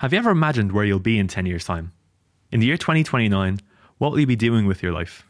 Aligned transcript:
Have 0.00 0.14
you 0.14 0.18
ever 0.18 0.30
imagined 0.30 0.72
where 0.72 0.86
you'll 0.86 0.98
be 0.98 1.18
in 1.18 1.28
10 1.28 1.44
years' 1.44 1.66
time? 1.66 1.92
In 2.50 2.60
the 2.60 2.66
year 2.66 2.78
2029, 2.78 3.60
what 3.98 4.12
will 4.12 4.20
you 4.20 4.26
be 4.26 4.34
doing 4.34 4.64
with 4.64 4.82
your 4.82 4.92
life? 4.92 5.26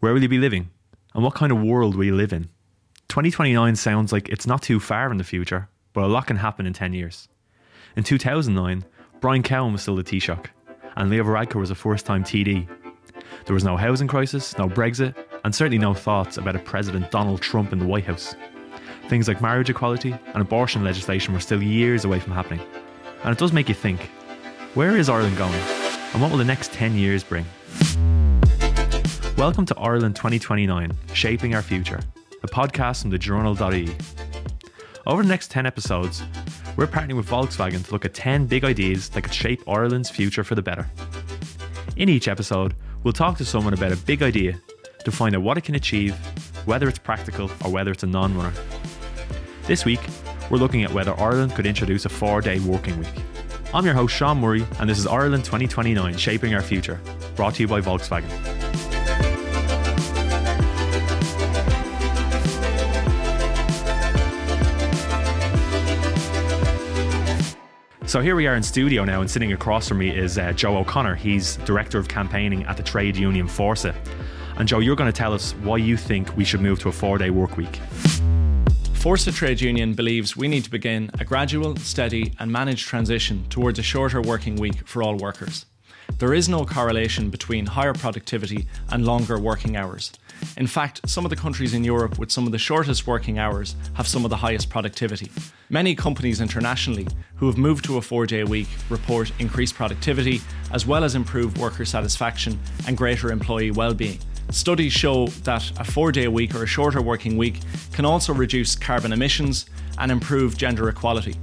Where 0.00 0.12
will 0.12 0.20
you 0.20 0.28
be 0.28 0.36
living? 0.36 0.68
And 1.14 1.24
what 1.24 1.34
kind 1.34 1.50
of 1.50 1.62
world 1.62 1.96
will 1.96 2.04
you 2.04 2.14
live 2.14 2.34
in? 2.34 2.50
2029 3.08 3.74
sounds 3.74 4.12
like 4.12 4.28
it's 4.28 4.46
not 4.46 4.60
too 4.60 4.80
far 4.80 5.10
in 5.10 5.16
the 5.16 5.24
future, 5.24 5.70
but 5.94 6.04
a 6.04 6.08
lot 6.08 6.26
can 6.26 6.36
happen 6.36 6.66
in 6.66 6.74
10 6.74 6.92
years. 6.92 7.30
In 7.96 8.04
2009, 8.04 8.84
Brian 9.22 9.42
Cowen 9.42 9.72
was 9.72 9.80
still 9.80 9.96
the 9.96 10.04
Taoiseach, 10.04 10.48
and 10.94 11.08
Leo 11.08 11.24
Varadkar 11.24 11.58
was 11.58 11.70
a 11.70 11.74
first 11.74 12.04
time 12.04 12.22
TD. 12.22 12.68
There 13.46 13.54
was 13.54 13.64
no 13.64 13.78
housing 13.78 14.08
crisis, 14.08 14.58
no 14.58 14.68
Brexit, 14.68 15.14
and 15.42 15.54
certainly 15.54 15.78
no 15.78 15.94
thoughts 15.94 16.36
about 16.36 16.54
a 16.54 16.58
President 16.58 17.10
Donald 17.10 17.40
Trump 17.40 17.72
in 17.72 17.78
the 17.78 17.86
White 17.86 18.04
House. 18.04 18.36
Things 19.08 19.26
like 19.26 19.40
marriage 19.40 19.70
equality 19.70 20.14
and 20.34 20.42
abortion 20.42 20.84
legislation 20.84 21.32
were 21.32 21.40
still 21.40 21.62
years 21.62 22.04
away 22.04 22.20
from 22.20 22.34
happening. 22.34 22.60
And 23.24 23.32
it 23.32 23.38
does 23.38 23.52
make 23.52 23.68
you 23.68 23.74
think 23.74 24.10
where 24.74 24.96
is 24.96 25.08
Ireland 25.08 25.36
going? 25.36 25.54
And 26.12 26.20
what 26.20 26.30
will 26.30 26.38
the 26.38 26.44
next 26.44 26.72
10 26.72 26.96
years 26.96 27.22
bring? 27.22 27.46
Welcome 29.36 29.64
to 29.66 29.76
Ireland 29.78 30.16
2029 30.16 30.90
Shaping 31.12 31.54
Our 31.54 31.62
Future, 31.62 32.00
a 32.42 32.48
podcast 32.48 33.02
from 33.02 33.10
the 33.10 33.18
journal.ie. 33.18 33.94
Over 35.06 35.22
the 35.22 35.28
next 35.28 35.52
10 35.52 35.66
episodes, 35.66 36.22
we're 36.76 36.88
partnering 36.88 37.16
with 37.16 37.28
Volkswagen 37.28 37.84
to 37.84 37.92
look 37.92 38.04
at 38.04 38.12
10 38.12 38.46
big 38.46 38.64
ideas 38.64 39.08
that 39.10 39.22
could 39.22 39.34
shape 39.34 39.62
Ireland's 39.68 40.10
future 40.10 40.42
for 40.42 40.56
the 40.56 40.62
better. 40.62 40.90
In 41.96 42.08
each 42.08 42.26
episode, 42.26 42.74
we'll 43.04 43.12
talk 43.12 43.36
to 43.38 43.44
someone 43.44 43.74
about 43.74 43.92
a 43.92 43.96
big 43.96 44.22
idea 44.22 44.58
to 45.04 45.12
find 45.12 45.36
out 45.36 45.42
what 45.42 45.56
it 45.56 45.64
can 45.64 45.76
achieve, 45.76 46.14
whether 46.66 46.88
it's 46.88 46.98
practical 46.98 47.50
or 47.64 47.70
whether 47.70 47.92
it's 47.92 48.02
a 48.02 48.06
non 48.06 48.36
runner. 48.36 48.52
This 49.66 49.84
week, 49.84 50.00
we're 50.50 50.58
looking 50.58 50.84
at 50.84 50.92
whether 50.92 51.18
Ireland 51.18 51.54
could 51.54 51.66
introduce 51.66 52.04
a 52.04 52.08
four 52.08 52.40
day 52.40 52.58
working 52.60 52.98
week. 52.98 53.08
I'm 53.74 53.84
your 53.84 53.94
host, 53.94 54.14
Sean 54.14 54.38
Murray, 54.38 54.66
and 54.80 54.88
this 54.88 54.98
is 54.98 55.06
Ireland 55.06 55.44
2029 55.44 56.16
Shaping 56.16 56.54
Our 56.54 56.62
Future, 56.62 57.00
brought 57.36 57.54
to 57.54 57.62
you 57.62 57.68
by 57.68 57.80
Volkswagen. 57.80 58.28
So 68.12 68.20
here 68.20 68.36
we 68.36 68.46
are 68.46 68.54
in 68.54 68.62
studio 68.62 69.06
now, 69.06 69.22
and 69.22 69.30
sitting 69.30 69.54
across 69.54 69.88
from 69.88 69.96
me 69.96 70.10
is 70.10 70.36
uh, 70.36 70.52
Joe 70.52 70.76
O'Connor. 70.76 71.14
He's 71.14 71.56
Director 71.56 71.98
of 71.98 72.08
Campaigning 72.08 72.62
at 72.64 72.76
the 72.76 72.82
trade 72.82 73.16
union 73.16 73.48
Forsa. 73.48 73.94
And 74.56 74.68
Joe, 74.68 74.80
you're 74.80 74.96
going 74.96 75.10
to 75.10 75.16
tell 75.16 75.32
us 75.32 75.52
why 75.62 75.78
you 75.78 75.96
think 75.96 76.36
we 76.36 76.44
should 76.44 76.60
move 76.60 76.78
to 76.80 76.90
a 76.90 76.92
four 76.92 77.16
day 77.16 77.30
work 77.30 77.56
week. 77.56 77.80
Forsa 79.02 79.32
Trade 79.32 79.60
Union 79.60 79.94
believes 79.94 80.36
we 80.36 80.46
need 80.46 80.62
to 80.62 80.70
begin 80.70 81.10
a 81.18 81.24
gradual, 81.24 81.74
steady, 81.74 82.34
and 82.38 82.52
managed 82.52 82.86
transition 82.86 83.44
towards 83.50 83.80
a 83.80 83.82
shorter 83.82 84.22
working 84.22 84.54
week 84.54 84.86
for 84.86 85.02
all 85.02 85.16
workers. 85.16 85.66
There 86.18 86.32
is 86.32 86.48
no 86.48 86.64
correlation 86.64 87.28
between 87.28 87.66
higher 87.66 87.94
productivity 87.94 88.68
and 88.90 89.04
longer 89.04 89.40
working 89.40 89.76
hours. 89.76 90.12
In 90.56 90.68
fact, 90.68 91.00
some 91.10 91.24
of 91.26 91.30
the 91.30 91.36
countries 91.36 91.74
in 91.74 91.82
Europe 91.82 92.16
with 92.16 92.30
some 92.30 92.46
of 92.46 92.52
the 92.52 92.58
shortest 92.58 93.04
working 93.04 93.40
hours 93.40 93.74
have 93.94 94.06
some 94.06 94.24
of 94.24 94.30
the 94.30 94.36
highest 94.36 94.70
productivity. 94.70 95.32
Many 95.68 95.96
companies 95.96 96.40
internationally 96.40 97.08
who 97.34 97.46
have 97.46 97.58
moved 97.58 97.84
to 97.86 97.96
a 97.96 98.02
four 98.02 98.24
day 98.24 98.44
week 98.44 98.68
report 98.88 99.32
increased 99.40 99.74
productivity 99.74 100.40
as 100.70 100.86
well 100.86 101.02
as 101.02 101.16
improved 101.16 101.58
worker 101.58 101.84
satisfaction 101.84 102.56
and 102.86 102.96
greater 102.96 103.32
employee 103.32 103.72
well-being. 103.72 104.20
Studies 104.50 104.92
show 104.92 105.26
that 105.44 105.70
a 105.78 105.84
four 105.84 106.12
day 106.12 106.28
week 106.28 106.54
or 106.54 106.64
a 106.64 106.66
shorter 106.66 107.00
working 107.00 107.36
week 107.36 107.60
can 107.92 108.04
also 108.04 108.34
reduce 108.34 108.74
carbon 108.74 109.12
emissions 109.12 109.66
and 109.98 110.10
improve 110.10 110.56
gender 110.56 110.88
equality. 110.88 111.36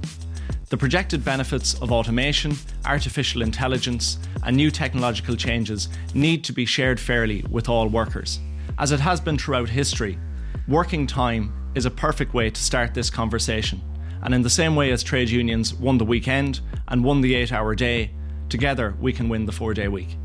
The 0.68 0.76
projected 0.76 1.24
benefits 1.24 1.74
of 1.82 1.90
automation, 1.90 2.56
artificial 2.84 3.42
intelligence, 3.42 4.18
and 4.44 4.56
new 4.56 4.70
technological 4.70 5.34
changes 5.34 5.88
need 6.14 6.44
to 6.44 6.52
be 6.52 6.64
shared 6.64 7.00
fairly 7.00 7.44
with 7.50 7.68
all 7.68 7.88
workers. 7.88 8.38
As 8.78 8.92
it 8.92 9.00
has 9.00 9.20
been 9.20 9.36
throughout 9.36 9.68
history, 9.68 10.16
working 10.68 11.08
time 11.08 11.52
is 11.74 11.86
a 11.86 11.90
perfect 11.90 12.34
way 12.34 12.50
to 12.50 12.62
start 12.62 12.94
this 12.94 13.10
conversation. 13.10 13.80
And 14.22 14.32
in 14.32 14.42
the 14.42 14.50
same 14.50 14.76
way 14.76 14.92
as 14.92 15.02
trade 15.02 15.28
unions 15.28 15.74
won 15.74 15.98
the 15.98 16.04
weekend 16.04 16.60
and 16.86 17.02
won 17.02 17.20
the 17.20 17.34
eight 17.34 17.52
hour 17.52 17.74
day, 17.74 18.12
together 18.48 18.94
we 19.00 19.12
can 19.12 19.28
win 19.28 19.46
the 19.46 19.52
four 19.52 19.74
day 19.74 19.88
week. 19.88 20.16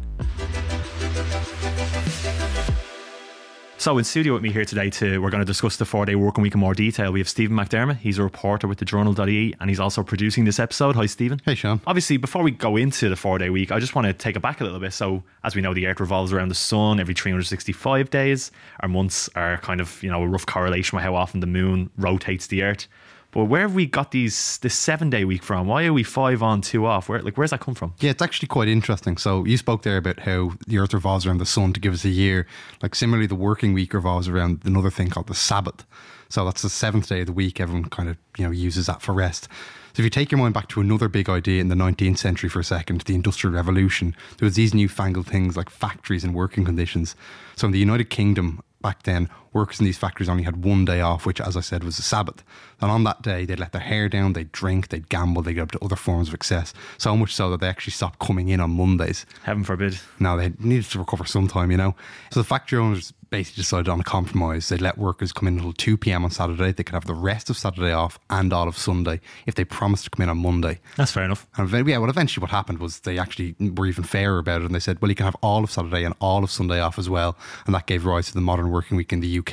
So 3.86 4.00
in 4.00 4.04
studio 4.04 4.34
with 4.34 4.42
me 4.42 4.52
here 4.52 4.66
today 4.66 4.90
to 4.90 5.22
we're 5.22 5.30
going 5.30 5.44
to 5.44 5.46
discuss 5.46 5.78
the 5.78 5.86
four 5.86 6.08
day 6.08 6.16
working 6.16 6.42
week 6.42 6.56
in 6.56 6.60
more 6.60 6.74
detail. 6.74 7.12
We 7.12 7.20
have 7.20 7.30
Stephen 7.30 7.56
McDermott. 7.56 7.98
He's 7.98 8.18
a 8.18 8.24
reporter 8.24 8.68
with 8.68 8.80
the 8.80 8.86
journal.ie 8.86 9.54
and 9.60 9.70
he's 9.70 9.80
also 9.80 10.02
producing 10.02 10.44
this 10.44 10.60
episode. 10.60 10.96
Hi 10.96 11.06
Stephen. 11.06 11.40
Hey 11.46 11.54
Sean. 11.54 11.80
Obviously, 11.86 12.18
before 12.18 12.42
we 12.42 12.50
go 12.50 12.78
into 12.78 13.10
the 13.10 13.16
four 13.16 13.38
day 13.38 13.52
week, 13.52 13.72
I 13.72 13.78
just 13.78 13.94
want 13.94 14.08
to 14.08 14.14
take 14.14 14.36
it 14.36 14.40
back 14.40 14.60
a 14.60 14.64
little 14.64 14.80
bit. 14.80 14.92
So 14.92 15.22
as 15.44 15.54
we 15.54 15.62
know, 15.62 15.76
the 15.76 15.86
earth 15.86 16.00
revolves 16.00 16.34
around 16.34 16.48
the 16.48 16.56
sun 16.56 17.00
every 17.00 17.14
365 17.14 18.10
days. 18.10 18.50
Our 18.80 18.90
months 18.90 19.30
are 19.36 19.58
kind 19.60 19.80
of, 19.80 20.02
you 20.02 20.10
know, 20.10 20.24
a 20.24 20.28
rough 20.28 20.48
correlation 20.48 20.96
with 20.96 21.04
how 21.04 21.14
often 21.14 21.40
the 21.42 21.46
moon 21.46 21.92
rotates 21.96 22.48
the 22.48 22.64
earth. 22.64 22.88
But 23.36 23.46
where 23.46 23.64
have 23.64 23.76
we 23.76 23.86
got 23.86 24.12
these 24.12 24.60
this 24.60 24.74
seven 24.74 25.10
day 25.10 25.26
week 25.26 25.44
from? 25.44 25.68
Why 25.68 25.84
are 25.84 25.92
we 25.92 26.04
five 26.04 26.42
on, 26.42 26.62
two 26.62 26.86
off? 26.86 27.10
Where 27.10 27.22
like 27.22 27.38
where's 27.38 27.52
that 27.52 27.60
come 27.60 27.76
from? 27.76 27.94
Yeah, 28.00 28.12
it's 28.12 28.22
actually 28.22 28.48
quite 28.48 28.70
interesting. 28.70 29.18
So 29.18 29.44
you 29.44 29.58
spoke 29.58 29.84
there 29.84 29.98
about 29.98 30.22
how 30.22 30.54
the 30.68 30.78
Earth 30.78 30.94
revolves 30.94 31.26
around 31.26 31.40
the 31.40 31.46
sun 31.46 31.74
to 31.74 31.82
give 31.82 31.94
us 31.94 32.06
a 32.06 32.10
year. 32.10 32.48
Like 32.82 32.96
similarly, 32.96 33.28
the 33.28 33.36
working 33.36 33.74
week 33.74 33.94
revolves 33.94 34.30
around 34.30 34.62
another 34.64 34.90
thing 34.90 35.10
called 35.10 35.28
the 35.28 35.36
Sabbath. 35.36 35.86
So 36.30 36.46
that's 36.46 36.62
the 36.62 36.70
seventh 36.70 37.10
day 37.10 37.20
of 37.20 37.28
the 37.28 37.34
week. 37.34 37.60
Everyone 37.60 37.90
kind 37.90 38.08
of 38.08 38.16
you 38.38 38.46
know 38.46 38.52
uses 38.52 38.86
that 38.86 39.02
for 39.02 39.12
rest. 39.12 39.50
So 39.96 40.02
if 40.02 40.06
you 40.06 40.10
take 40.10 40.32
your 40.32 40.40
mind 40.40 40.54
back 40.54 40.70
to 40.70 40.80
another 40.80 41.10
big 41.10 41.30
idea 41.30 41.60
in 41.60 41.68
the 41.68 41.76
19th 41.76 42.18
century 42.18 42.50
for 42.50 42.62
a 42.62 42.66
second, 42.66 43.02
the 43.02 43.16
Industrial 43.16 43.54
Revolution, 43.54 44.16
there 44.38 44.46
was 44.46 44.56
these 44.56 44.74
newfangled 44.74 45.28
things 45.28 45.58
like 45.58 45.70
factories 45.70 46.24
and 46.24 46.34
working 46.34 46.64
conditions. 46.64 47.16
So 47.58 47.68
in 47.68 47.74
the 47.74 47.80
United 47.80 48.10
Kingdom 48.10 48.62
back 48.82 49.04
then, 49.04 49.30
workers 49.56 49.80
in 49.80 49.86
these 49.86 49.98
factories 49.98 50.30
only 50.30 50.44
had 50.44 50.64
one 50.64 50.86
day 50.86 51.02
off, 51.02 51.26
which, 51.26 51.42
as 51.42 51.58
I 51.58 51.62
said, 51.62 51.84
was 51.84 51.96
the 51.96 52.04
Sabbath. 52.04 52.44
And 52.82 52.92
on 52.92 53.06
that 53.06 53.22
day, 53.22 53.46
they'd 53.46 53.60
let 53.60 53.72
their 53.72 53.82
hair 53.82 54.10
down, 54.10 54.34
they'd 54.34 54.52
drink, 54.52 54.90
they'd 54.90 55.08
gamble, 55.08 55.42
they'd 55.42 55.54
get 55.54 55.64
up 55.64 55.72
to 55.72 55.84
other 55.84 55.96
forms 55.96 56.28
of 56.28 56.34
excess. 56.34 56.74
So 56.98 57.16
much 57.16 57.34
so 57.34 57.50
that 57.50 57.62
they 57.62 57.68
actually 57.70 57.94
stopped 57.94 58.20
coming 58.20 58.50
in 58.50 58.60
on 58.60 58.72
Mondays. 58.72 59.26
Heaven 59.44 59.64
forbid. 59.64 59.98
Now 60.20 60.36
they 60.36 60.52
needed 60.60 60.86
to 60.92 61.00
recover 61.00 61.26
some 61.26 61.48
time, 61.48 61.72
you 61.72 61.78
know. 61.78 61.96
So 62.32 62.42
the 62.42 62.46
factory 62.46 62.80
owners 62.80 63.14
basically 63.30 63.62
decided 63.62 63.90
on 63.90 64.00
a 64.00 64.04
compromise. 64.04 64.70
They'd 64.70 64.82
let 64.82 64.98
workers 64.98 65.34
come 65.34 65.48
in 65.48 65.56
until 65.56 65.74
2 65.74 65.98
p.m. 65.98 66.24
on 66.24 66.32
Saturday. 66.32 66.72
They 66.72 66.84
could 66.84 66.94
have 66.94 67.06
the 67.06 67.14
rest 67.14 67.50
of 67.50 67.58
Saturday 67.58 67.92
off 67.92 68.20
and 68.30 68.52
all 68.54 68.68
of 68.68 68.78
Sunday 68.78 69.20
if 69.46 69.56
they 69.56 69.64
promised 69.64 70.04
to 70.06 70.10
come 70.10 70.24
in 70.24 70.30
on 70.30 70.38
Monday. 70.38 70.80
That's 70.96 71.12
fair 71.12 71.24
enough. 71.24 71.48
And 71.58 71.88
yeah, 71.88 71.98
well, 71.98 72.10
eventually 72.10 72.42
what 72.42 72.52
happened 72.52 72.80
was 72.80 73.00
they 73.00 73.18
actually 73.18 73.56
were 73.60 73.88
even 73.88 74.04
fairer 74.04 74.38
about 74.38 74.62
it 74.62 74.66
and 74.66 74.76
they 74.76 74.80
said, 74.80 75.02
well, 75.02 75.10
you 75.10 75.16
can 75.16 75.26
have 75.26 75.36
all 75.42 75.64
of 75.64 75.72
Saturday 75.72 76.04
and 76.04 76.14
all 76.20 76.44
of 76.44 76.52
Sunday 76.52 76.80
off 76.80 77.00
as 77.00 77.10
well. 77.10 77.38
And 77.66 77.74
that 77.74 77.88
gave 77.88 78.06
rise 78.06 78.28
to 78.28 78.34
the 78.34 78.42
modern 78.42 78.70
working 78.70 78.98
week 78.98 79.12
in 79.12 79.22
the 79.22 79.40
UK. 79.40 79.45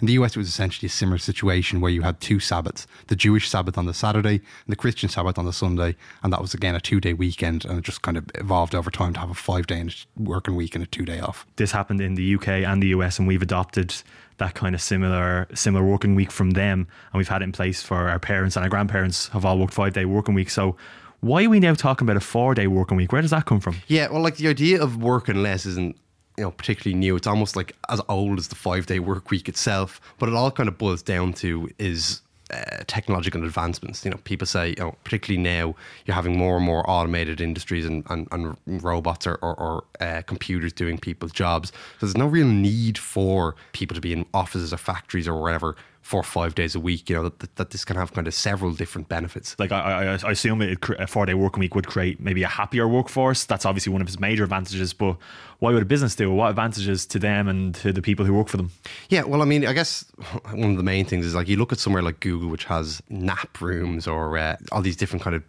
In 0.00 0.06
the 0.06 0.14
US, 0.14 0.32
it 0.32 0.38
was 0.38 0.48
essentially 0.48 0.86
a 0.86 0.90
similar 0.90 1.18
situation 1.18 1.80
where 1.80 1.90
you 1.90 2.02
had 2.02 2.20
two 2.20 2.40
Sabbaths 2.40 2.86
the 3.08 3.16
Jewish 3.16 3.48
Sabbath 3.48 3.78
on 3.78 3.86
the 3.86 3.94
Saturday 3.94 4.36
and 4.36 4.68
the 4.68 4.76
Christian 4.76 5.08
Sabbath 5.08 5.38
on 5.38 5.44
the 5.44 5.52
Sunday. 5.52 5.96
And 6.22 6.32
that 6.32 6.40
was, 6.40 6.54
again, 6.54 6.74
a 6.74 6.80
two 6.80 7.00
day 7.00 7.12
weekend. 7.12 7.64
And 7.64 7.78
it 7.78 7.84
just 7.84 8.02
kind 8.02 8.16
of 8.16 8.28
evolved 8.34 8.74
over 8.74 8.90
time 8.90 9.12
to 9.14 9.20
have 9.20 9.30
a 9.30 9.34
five 9.34 9.66
day 9.66 9.86
working 10.16 10.56
week 10.56 10.74
and 10.74 10.82
a 10.82 10.86
two 10.86 11.04
day 11.04 11.20
off. 11.20 11.46
This 11.56 11.72
happened 11.72 12.00
in 12.00 12.14
the 12.14 12.34
UK 12.34 12.48
and 12.48 12.82
the 12.82 12.88
US, 12.88 13.18
and 13.18 13.28
we've 13.28 13.42
adopted 13.42 13.94
that 14.38 14.54
kind 14.54 14.74
of 14.74 14.82
similar 14.82 15.46
similar 15.54 15.84
working 15.84 16.14
week 16.14 16.30
from 16.30 16.50
them, 16.50 16.86
and 17.12 17.18
we've 17.18 17.28
had 17.28 17.42
it 17.42 17.44
in 17.44 17.52
place 17.52 17.82
for 17.82 18.08
our 18.08 18.18
parents 18.18 18.56
and 18.56 18.64
our 18.64 18.68
grandparents 18.68 19.28
have 19.28 19.44
all 19.44 19.58
worked 19.58 19.74
five 19.74 19.92
day 19.92 20.04
working 20.04 20.34
week. 20.34 20.50
So 20.50 20.76
why 21.20 21.44
are 21.44 21.50
we 21.50 21.60
now 21.60 21.74
talking 21.74 22.06
about 22.06 22.16
a 22.16 22.20
four 22.20 22.54
day 22.54 22.66
working 22.66 22.96
week? 22.96 23.12
Where 23.12 23.22
does 23.22 23.30
that 23.30 23.46
come 23.46 23.60
from? 23.60 23.76
Yeah, 23.86 24.08
well, 24.08 24.22
like 24.22 24.36
the 24.36 24.48
idea 24.48 24.82
of 24.82 25.02
working 25.02 25.42
less 25.42 25.66
isn't 25.66 25.96
you 26.36 26.44
know 26.44 26.50
particularly 26.50 26.98
new. 26.98 27.16
It's 27.16 27.26
almost 27.26 27.56
like 27.56 27.74
as 27.88 28.00
old 28.08 28.38
as 28.38 28.48
the 28.48 28.54
five 28.54 28.86
day 28.86 28.98
work 28.98 29.30
week 29.30 29.48
itself. 29.48 30.00
But 30.18 30.28
it 30.28 30.34
all 30.34 30.50
kind 30.50 30.68
of 30.68 30.78
boils 30.78 31.02
down 31.02 31.32
to 31.34 31.68
is 31.78 32.22
uh, 32.52 32.84
technological 32.86 33.44
advancements. 33.44 34.04
You 34.04 34.12
know, 34.12 34.18
people 34.18 34.46
say, 34.46 34.68
you 34.70 34.76
know, 34.76 34.94
particularly 35.02 35.42
now, 35.42 35.74
you're 36.04 36.14
having 36.14 36.38
more 36.38 36.56
and 36.56 36.64
more 36.64 36.88
automated 36.88 37.40
industries 37.40 37.84
and, 37.84 38.04
and, 38.08 38.28
and 38.30 38.56
robots 38.66 39.26
or, 39.26 39.34
or, 39.36 39.54
or 39.58 39.84
uh, 40.00 40.22
computers 40.22 40.72
doing 40.72 40.98
people's 40.98 41.32
jobs. 41.32 41.70
So 41.98 42.06
there's 42.06 42.16
no 42.16 42.26
real 42.26 42.46
need 42.46 42.98
for 42.98 43.56
people 43.72 43.96
to 43.96 44.00
be 44.00 44.12
in 44.12 44.26
offices 44.32 44.72
or 44.72 44.76
factories 44.76 45.26
or 45.26 45.40
wherever 45.40 45.76
for 46.06 46.22
five 46.22 46.54
days 46.54 46.76
a 46.76 46.78
week. 46.78 47.10
You 47.10 47.16
know 47.16 47.22
that, 47.24 47.56
that 47.56 47.70
this 47.70 47.84
can 47.84 47.96
have 47.96 48.12
kind 48.12 48.28
of 48.28 48.32
several 48.32 48.72
different 48.72 49.08
benefits. 49.08 49.56
Like 49.58 49.72
I, 49.72 49.80
I, 49.80 50.28
I 50.28 50.30
assume 50.30 50.62
it, 50.62 50.78
a 51.00 51.06
four 51.08 51.26
day 51.26 51.34
working 51.34 51.58
week 51.58 51.74
would 51.74 51.88
create 51.88 52.20
maybe 52.20 52.44
a 52.44 52.48
happier 52.48 52.86
workforce. 52.86 53.44
That's 53.44 53.66
obviously 53.66 53.92
one 53.92 54.00
of 54.00 54.06
its 54.06 54.20
major 54.20 54.44
advantages. 54.44 54.92
But 54.92 55.16
why 55.58 55.72
would 55.72 55.82
a 55.82 55.86
business 55.86 56.14
do? 56.14 56.30
it? 56.30 56.34
What 56.34 56.50
advantages 56.50 57.06
to 57.06 57.18
them 57.18 57.48
and 57.48 57.74
to 57.76 57.92
the 57.92 58.02
people 58.02 58.24
who 58.24 58.34
work 58.34 58.46
for 58.46 58.56
them? 58.56 58.70
Yeah, 59.08 59.24
well, 59.24 59.42
I 59.42 59.46
mean, 59.46 59.66
I 59.66 59.72
guess 59.72 60.04
one 60.52 60.70
of 60.70 60.76
the 60.76 60.84
main 60.84 61.06
things 61.06 61.26
is 61.26 61.34
like 61.34 61.48
you 61.48 61.56
look 61.56 61.72
at 61.72 61.80
somewhere 61.80 62.02
like 62.02 62.20
Google, 62.20 62.50
which 62.50 62.66
has 62.66 63.02
nap 63.08 63.60
rooms 63.60 64.06
or 64.06 64.38
uh, 64.38 64.56
all 64.70 64.82
these 64.82 64.96
different 64.96 65.24
kind 65.24 65.34
of 65.34 65.42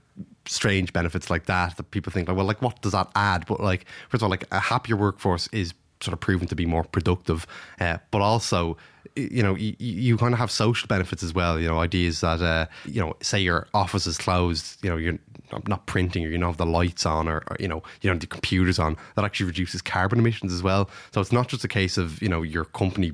strange 0.48 0.92
benefits 0.92 1.30
like 1.30 1.45
that 1.45 1.77
that 1.77 1.92
people 1.92 2.12
think 2.12 2.30
like, 2.30 2.36
well, 2.36 2.48
like 2.48 2.63
what 2.63 2.81
does 2.81 2.94
that 2.94 3.09
add? 3.13 3.45
But 3.45 3.59
like, 3.59 3.86
first 4.09 4.21
of 4.21 4.24
all, 4.24 4.31
like 4.31 4.45
a 4.51 4.59
happier 4.59 4.98
workforce 4.98 5.50
is 5.51 5.75
sort 6.02 6.14
of 6.14 6.20
proven 6.20 6.48
to 6.48 6.56
be 6.56 6.66
more 6.66 6.84
productive, 6.84 7.48
uh, 7.80 7.98
but 8.12 8.22
also 8.22 8.78
you 9.16 9.42
know, 9.42 9.56
you, 9.56 9.76
you 9.80 10.18
kind 10.18 10.34
of 10.34 10.40
have 10.40 10.52
social 10.52 10.88
benefits 10.88 11.24
as 11.24 11.34
well. 11.34 11.60
You 11.60 11.68
know, 11.68 11.80
ideas 11.80 12.22
that, 12.22 12.42
uh, 12.42 12.68
you 12.86 13.02
know, 13.02 13.16
say 13.22 13.40
your 13.40 13.68
office 13.74 14.06
is 14.06 14.18
closed, 14.18 14.84
you 14.84 14.90
know, 14.90 14.98
you're 14.98 15.18
not 15.68 15.86
printing 15.86 16.26
or 16.26 16.30
you 16.30 16.38
don't 16.38 16.50
have 16.50 16.58
the 16.58 16.66
lights 16.66 17.06
on 17.06 17.28
or, 17.28 17.44
or 17.48 17.58
you 17.60 17.68
know 17.68 17.78
you 18.02 18.10
don't 18.10 18.16
have 18.16 18.22
the 18.22 18.28
computers 18.28 18.80
on, 18.80 18.98
that 19.16 19.26
actually 19.26 19.46
reduces 19.46 19.82
carbon 19.82 20.20
emissions 20.20 20.54
as 20.54 20.62
well. 20.62 20.90
So 21.14 21.22
it's 21.22 21.32
not 21.32 21.48
just 21.48 21.64
a 21.64 21.68
case 21.68 21.98
of 21.98 22.22
you 22.22 22.30
know 22.30 22.42
your 22.42 22.66
company 22.66 23.14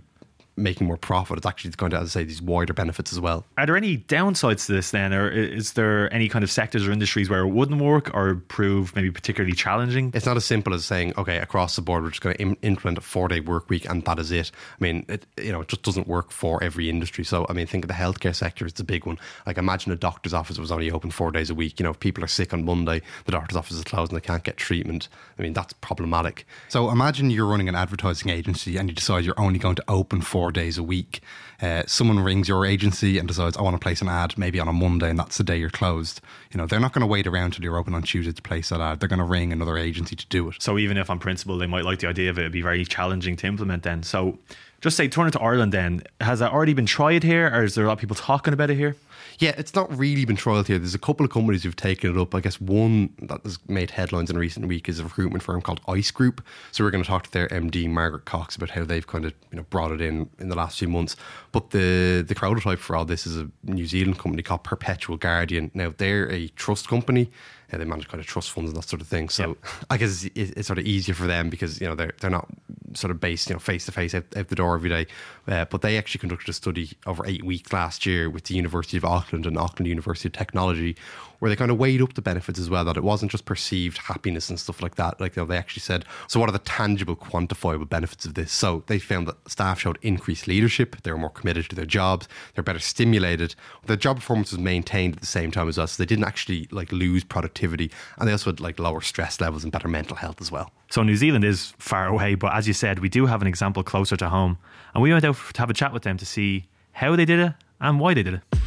making 0.56 0.88
more 0.88 0.98
profit. 0.98 1.38
It's 1.38 1.46
actually 1.46 1.72
going 1.72 1.92
to, 1.92 1.98
as 1.98 2.16
I 2.16 2.22
say, 2.22 2.24
these 2.26 2.42
wider 2.42 2.74
benefits 2.74 3.12
as 3.12 3.20
well. 3.20 3.46
Are 3.58 3.66
there 3.66 3.78
any 3.78 3.98
downsides 3.98 4.66
to 4.68 4.74
this 4.74 4.92
then, 4.92 5.14
or 5.14 5.30
is 5.30 5.74
there 5.74 6.14
any 6.14 6.30
kind 6.30 6.44
of 6.44 6.52
sectors 6.52 6.88
or 6.88 6.92
industries 6.92 7.30
where 7.30 7.42
it 7.42 7.50
wouldn't 7.50 7.82
work 7.82 8.14
or 8.14 8.36
prove 8.36 8.96
maybe 8.96 9.12
particularly 9.12 9.56
challenging? 9.56 10.12
It's 10.14 10.26
not 10.26 10.38
as 10.38 10.46
simple 10.46 10.74
as 10.74 10.86
saying, 10.86 11.14
okay, 11.18 11.38
across 11.38 11.76
the 11.76 11.82
board, 11.82 12.04
we're 12.04 12.10
just 12.10 12.22
going 12.22 12.36
to 12.36 12.42
Im- 12.42 12.58
implement 12.62 12.98
a 12.98 13.02
four 13.02 13.28
day 13.28 13.40
work 13.40 13.70
week 13.70 13.90
and 13.90 14.04
that 14.06 14.20
is 14.20 14.32
it. 14.32 14.52
I 14.80 14.84
mean, 14.84 15.06
it, 15.10 15.26
you 15.38 15.52
know, 15.52 15.62
it 15.62 15.68
just 15.68 15.84
doesn't 15.84 16.08
work 16.08 16.32
for 16.32 16.64
every 16.64 16.90
industry. 16.90 17.24
So, 17.24 17.46
I 17.50 17.54
mean, 17.54 17.66
think 17.66 17.86
of 17.86 17.88
the 17.88 17.96
healthcare 17.96 18.36
sector, 18.36 18.66
it's 18.66 18.80
a 18.80 18.84
big 18.84 19.06
one. 19.06 19.18
Like, 19.46 19.58
imagine 19.58 19.92
a 19.92 19.96
doctor's 19.96 20.34
office 20.34 20.60
was 20.60 20.72
only 20.72 20.92
open 20.92 21.12
four 21.12 21.32
days 21.32 21.50
a 21.50 21.56
week. 21.56 21.80
You 21.80 21.84
know, 21.86 21.92
if 21.92 22.00
people 22.00 22.24
are 22.24 22.28
sick 22.28 22.54
on 22.54 22.66
Monday, 22.66 23.02
the 23.26 23.32
doctor's 23.32 23.58
office 23.58 23.78
is 23.78 23.84
closed 23.84 24.12
and 24.12 24.22
they 24.22 24.26
can't 24.26 24.44
get 24.44 24.58
treatment. 24.58 25.08
I 25.38 25.42
mean, 25.42 25.54
that's 25.54 25.74
problematic. 25.74 26.46
So, 26.70 26.92
imagine 26.92 27.30
you're 27.30 27.48
running 27.48 27.70
an 27.70 27.76
advertising 27.76 28.30
agency 28.30 28.78
and 28.78 28.90
you 28.90 28.96
decide 28.96 29.26
you're 29.26 29.40
only 29.40 29.60
going 29.60 29.76
to 29.76 29.84
open 29.88 30.22
four 30.22 30.43
days 30.52 30.78
a 30.78 30.84
week 30.84 31.22
uh, 31.64 31.84
someone 31.88 32.20
rings 32.20 32.50
your 32.50 32.66
agency 32.66 33.18
and 33.18 33.26
decides, 33.26 33.56
I 33.56 33.62
want 33.62 33.76
to 33.76 33.80
place 33.80 34.02
an 34.02 34.10
ad 34.10 34.38
maybe 34.38 34.60
on 34.60 34.68
a 34.68 34.74
Monday 34.74 35.10
and 35.10 35.18
that's 35.18 35.38
the 35.38 35.46
day 35.46 35.58
you're 35.58 35.70
closed. 35.70 36.20
You 36.52 36.58
know, 36.58 36.66
they're 36.66 36.80
not 36.80 36.92
going 36.92 37.02
to 37.02 37.08
wait 37.08 37.26
around 37.26 37.52
till 37.52 37.64
you're 37.64 37.78
open 37.78 37.94
on 37.94 38.02
Tuesday 38.04 38.34
to 38.34 38.42
place 38.42 38.68
that 38.68 38.82
ad. 38.82 39.00
They're 39.00 39.08
going 39.08 39.20
to 39.20 39.26
ring 39.26 39.54
another 39.54 39.78
agency 39.78 40.18
to 40.18 40.26
do 40.28 40.50
it. 40.50 40.56
So 40.60 40.78
even 40.78 40.98
if 40.98 41.10
on 41.10 41.20
principle 41.20 41.58
they 41.58 41.68
might 41.68 41.86
like 41.86 42.00
the 42.00 42.08
idea 42.08 42.30
of 42.30 42.38
it, 42.38 42.42
it'd 42.42 42.52
be 42.52 42.62
very 42.62 42.84
challenging 42.84 43.38
to 43.38 43.48
implement 43.48 43.84
then. 43.84 44.04
So 44.04 44.38
just 44.82 44.98
say 44.98 45.08
turn 45.08 45.28
it 45.28 45.32
to 45.32 45.40
Ireland 45.40 45.72
then. 45.72 46.04
Has 46.20 46.40
that 46.40 46.52
already 46.52 46.74
been 46.74 46.86
tried 46.86 47.24
here 47.24 47.48
or 47.48 47.64
is 47.64 47.76
there 47.76 47.86
a 47.86 47.88
lot 47.88 47.94
of 47.94 48.00
people 48.00 48.18
talking 48.18 48.54
about 48.54 48.70
it 48.70 48.76
here? 48.76 48.98
Yeah, 49.40 49.54
it's 49.58 49.76
not 49.76 49.96
really 49.98 50.26
been 50.26 50.36
trialed 50.36 50.68
here. 50.68 50.78
There's 50.78 50.96
a 50.96 51.00
couple 51.00 51.26
of 51.26 51.32
companies 51.32 51.64
who've 51.64 51.76
taken 51.76 52.12
it 52.12 52.20
up. 52.20 52.36
I 52.36 52.40
guess 52.40 52.60
one 52.62 53.14
that 53.24 53.42
has 53.44 53.58
made 53.68 53.92
headlines 53.92 54.30
in 54.30 54.36
a 54.36 54.40
recent 54.40 54.68
week 54.68 54.88
is 54.88 55.00
a 55.00 55.04
recruitment 55.04 55.44
firm 55.44 55.62
called 55.62 55.82
Ice 55.88 56.12
Group. 56.12 56.44
So 56.72 56.84
we're 56.84 56.92
going 56.92 57.04
to 57.04 57.10
talk 57.10 57.24
to 57.24 57.32
their 57.32 57.48
MD 57.50 57.90
Margaret 57.90 58.26
Cox 58.26 58.56
about 58.56 58.70
how 58.72 58.84
they've 58.84 59.06
kind 59.06 59.26
of 59.26 59.34
you 59.52 59.58
know 59.58 59.64
brought 59.70 59.92
it 59.92 60.02
in 60.02 60.30
in 60.40 60.50
the 60.50 60.56
last 60.56 60.80
few 60.80 60.88
months. 60.88 61.16
But 61.52 61.72
the 61.72 62.24
the 62.28 62.36
prototype 62.36 62.80
for 62.80 62.96
all 62.96 63.06
this 63.06 63.26
is 63.26 63.38
a 63.38 63.50
New 63.64 63.86
Zealand 63.86 64.20
company 64.20 64.44
called 64.44 64.64
Perpetual 64.64 65.18
Guardian. 65.18 65.72
Now 65.74 65.94
they're 65.96 66.30
a 66.32 66.48
trust 66.50 66.88
company 66.88 67.32
yeah, 67.74 67.80
they 67.80 67.86
manage 67.86 68.08
kind 68.08 68.22
of 68.22 68.28
trust 68.28 68.52
funds 68.52 68.70
and 68.70 68.78
that 68.78 68.88
sort 68.88 69.02
of 69.02 69.08
thing. 69.08 69.30
So. 69.30 69.58
I 69.90 69.98
guess 69.98 70.24
it's, 70.36 70.52
it's, 70.52 70.68
sort 70.68 70.78
of 70.78 70.86
easier 70.86 71.16
for 71.16 71.26
them 71.26 71.50
because 71.50 71.82
you 71.82 71.88
know 71.88 71.96
they're 71.96 72.14
they're 72.22 72.30
not 72.30 72.48
sort 72.94 73.10
of 73.10 73.20
based 73.20 73.50
you 73.50 73.56
know 73.56 73.60
face 73.60 73.86
to 73.88 73.92
face 73.92 74.14
out 74.14 74.30
the 74.30 74.44
door 74.56 74.76
every 74.76 74.90
day. 74.90 75.08
Uh, 75.48 75.66
but 75.66 75.82
they 75.82 75.98
actually 75.98 76.20
conducted 76.20 76.48
a 76.50 76.54
study 76.54 76.92
over 77.08 77.26
eight 77.26 77.44
weeks 77.44 77.74
last 77.74 78.06
year 78.06 78.30
with 78.30 78.44
the 78.46 78.56
University 78.56 78.98
of 78.98 79.06
Auckland 79.06 79.48
and 79.48 79.58
Auckland 79.58 79.88
University 79.88 80.30
of 80.30 80.34
Technology, 80.34 80.96
where 81.44 81.50
they 81.50 81.58
kind 81.58 81.72
of 81.72 81.78
weighed 81.78 82.02
up 82.02 82.14
the 82.14 82.22
benefits 82.22 82.58
as 82.58 82.70
well. 82.70 82.86
That 82.86 82.96
it 82.96 83.04
wasn't 83.04 83.30
just 83.30 83.44
perceived 83.44 83.98
happiness 83.98 84.50
and 84.50 84.58
stuff 84.58 84.82
like 84.82 84.96
that. 84.96 85.20
Like 85.20 85.36
you 85.36 85.42
know, 85.42 85.46
they 85.46 85.58
actually 85.58 85.82
said, 85.82 86.06
so 86.30 86.40
what 86.40 86.48
are 86.48 86.54
the 86.54 86.60
tangible, 86.60 87.18
quantifiable 87.18 87.90
benefits 87.90 88.24
of 88.24 88.36
this? 88.36 88.50
So 88.50 88.86
they 88.88 88.98
found 88.98 89.28
that 89.28 89.36
staff 89.52 89.78
showed 89.78 90.00
increased 90.02 90.48
leadership. 90.48 90.96
They 91.04 91.12
were 91.12 91.18
more 91.18 91.30
committed 91.30 91.70
to 91.70 91.76
their 91.76 91.86
jobs. 91.86 92.30
They're 92.56 92.64
better 92.64 92.80
stimulated. 92.80 93.56
Their 93.88 93.98
job 93.98 94.16
performance 94.16 94.54
was 94.54 94.62
maintained 94.62 95.16
at 95.16 95.20
the 95.20 95.28
same 95.28 95.52
time 95.52 95.68
as 95.68 95.78
us. 95.78 95.92
So 95.92 96.04
they 96.04 96.08
didn't 96.08 96.24
actually 96.24 96.70
like 96.72 96.94
lose 96.94 97.26
productivity, 97.26 97.92
and 98.18 98.26
they 98.26 98.32
also 98.32 98.52
had 98.52 98.62
like 98.62 98.80
lower 98.80 99.02
stress 99.02 99.42
levels 99.42 99.64
and 99.64 99.72
better 99.74 99.90
mental 99.90 100.16
health 100.16 100.40
as 100.40 100.50
well. 100.50 100.72
So 100.92 101.04
New 101.04 101.18
Zealand 101.18 101.44
is 101.44 101.74
far 101.78 102.08
away, 102.08 102.36
but 102.36 102.54
as 102.54 102.70
you 102.70 102.74
said, 102.74 103.00
we 103.00 103.10
do 103.10 103.26
have 103.26 103.42
an 103.42 103.50
example 103.50 103.84
closer 103.84 104.16
to 104.16 104.30
home. 104.30 104.60
And 104.94 105.04
we 105.04 105.12
went 105.12 105.26
out 105.26 105.36
to 105.56 105.60
have 105.60 105.70
a 105.70 105.74
chat 105.74 105.92
with 105.92 106.04
them 106.04 106.16
to 106.20 106.26
see 106.26 106.68
how 106.94 107.18
they 107.18 107.26
did 107.26 107.40
it 107.40 107.52
and 107.82 108.00
why 108.00 108.14
they 108.14 108.24
did 108.24 108.36
it. 108.36 108.63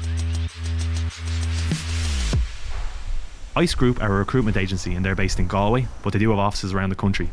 ICE 3.56 3.75
Group 3.75 4.03
are 4.03 4.14
a 4.14 4.19
recruitment 4.19 4.58
agency 4.58 4.94
and 4.94 5.03
they're 5.03 5.14
based 5.14 5.38
in 5.38 5.47
Galway, 5.47 5.87
but 6.03 6.12
they 6.12 6.19
do 6.19 6.29
have 6.29 6.38
offices 6.38 6.75
around 6.75 6.91
the 6.91 6.94
country. 6.94 7.31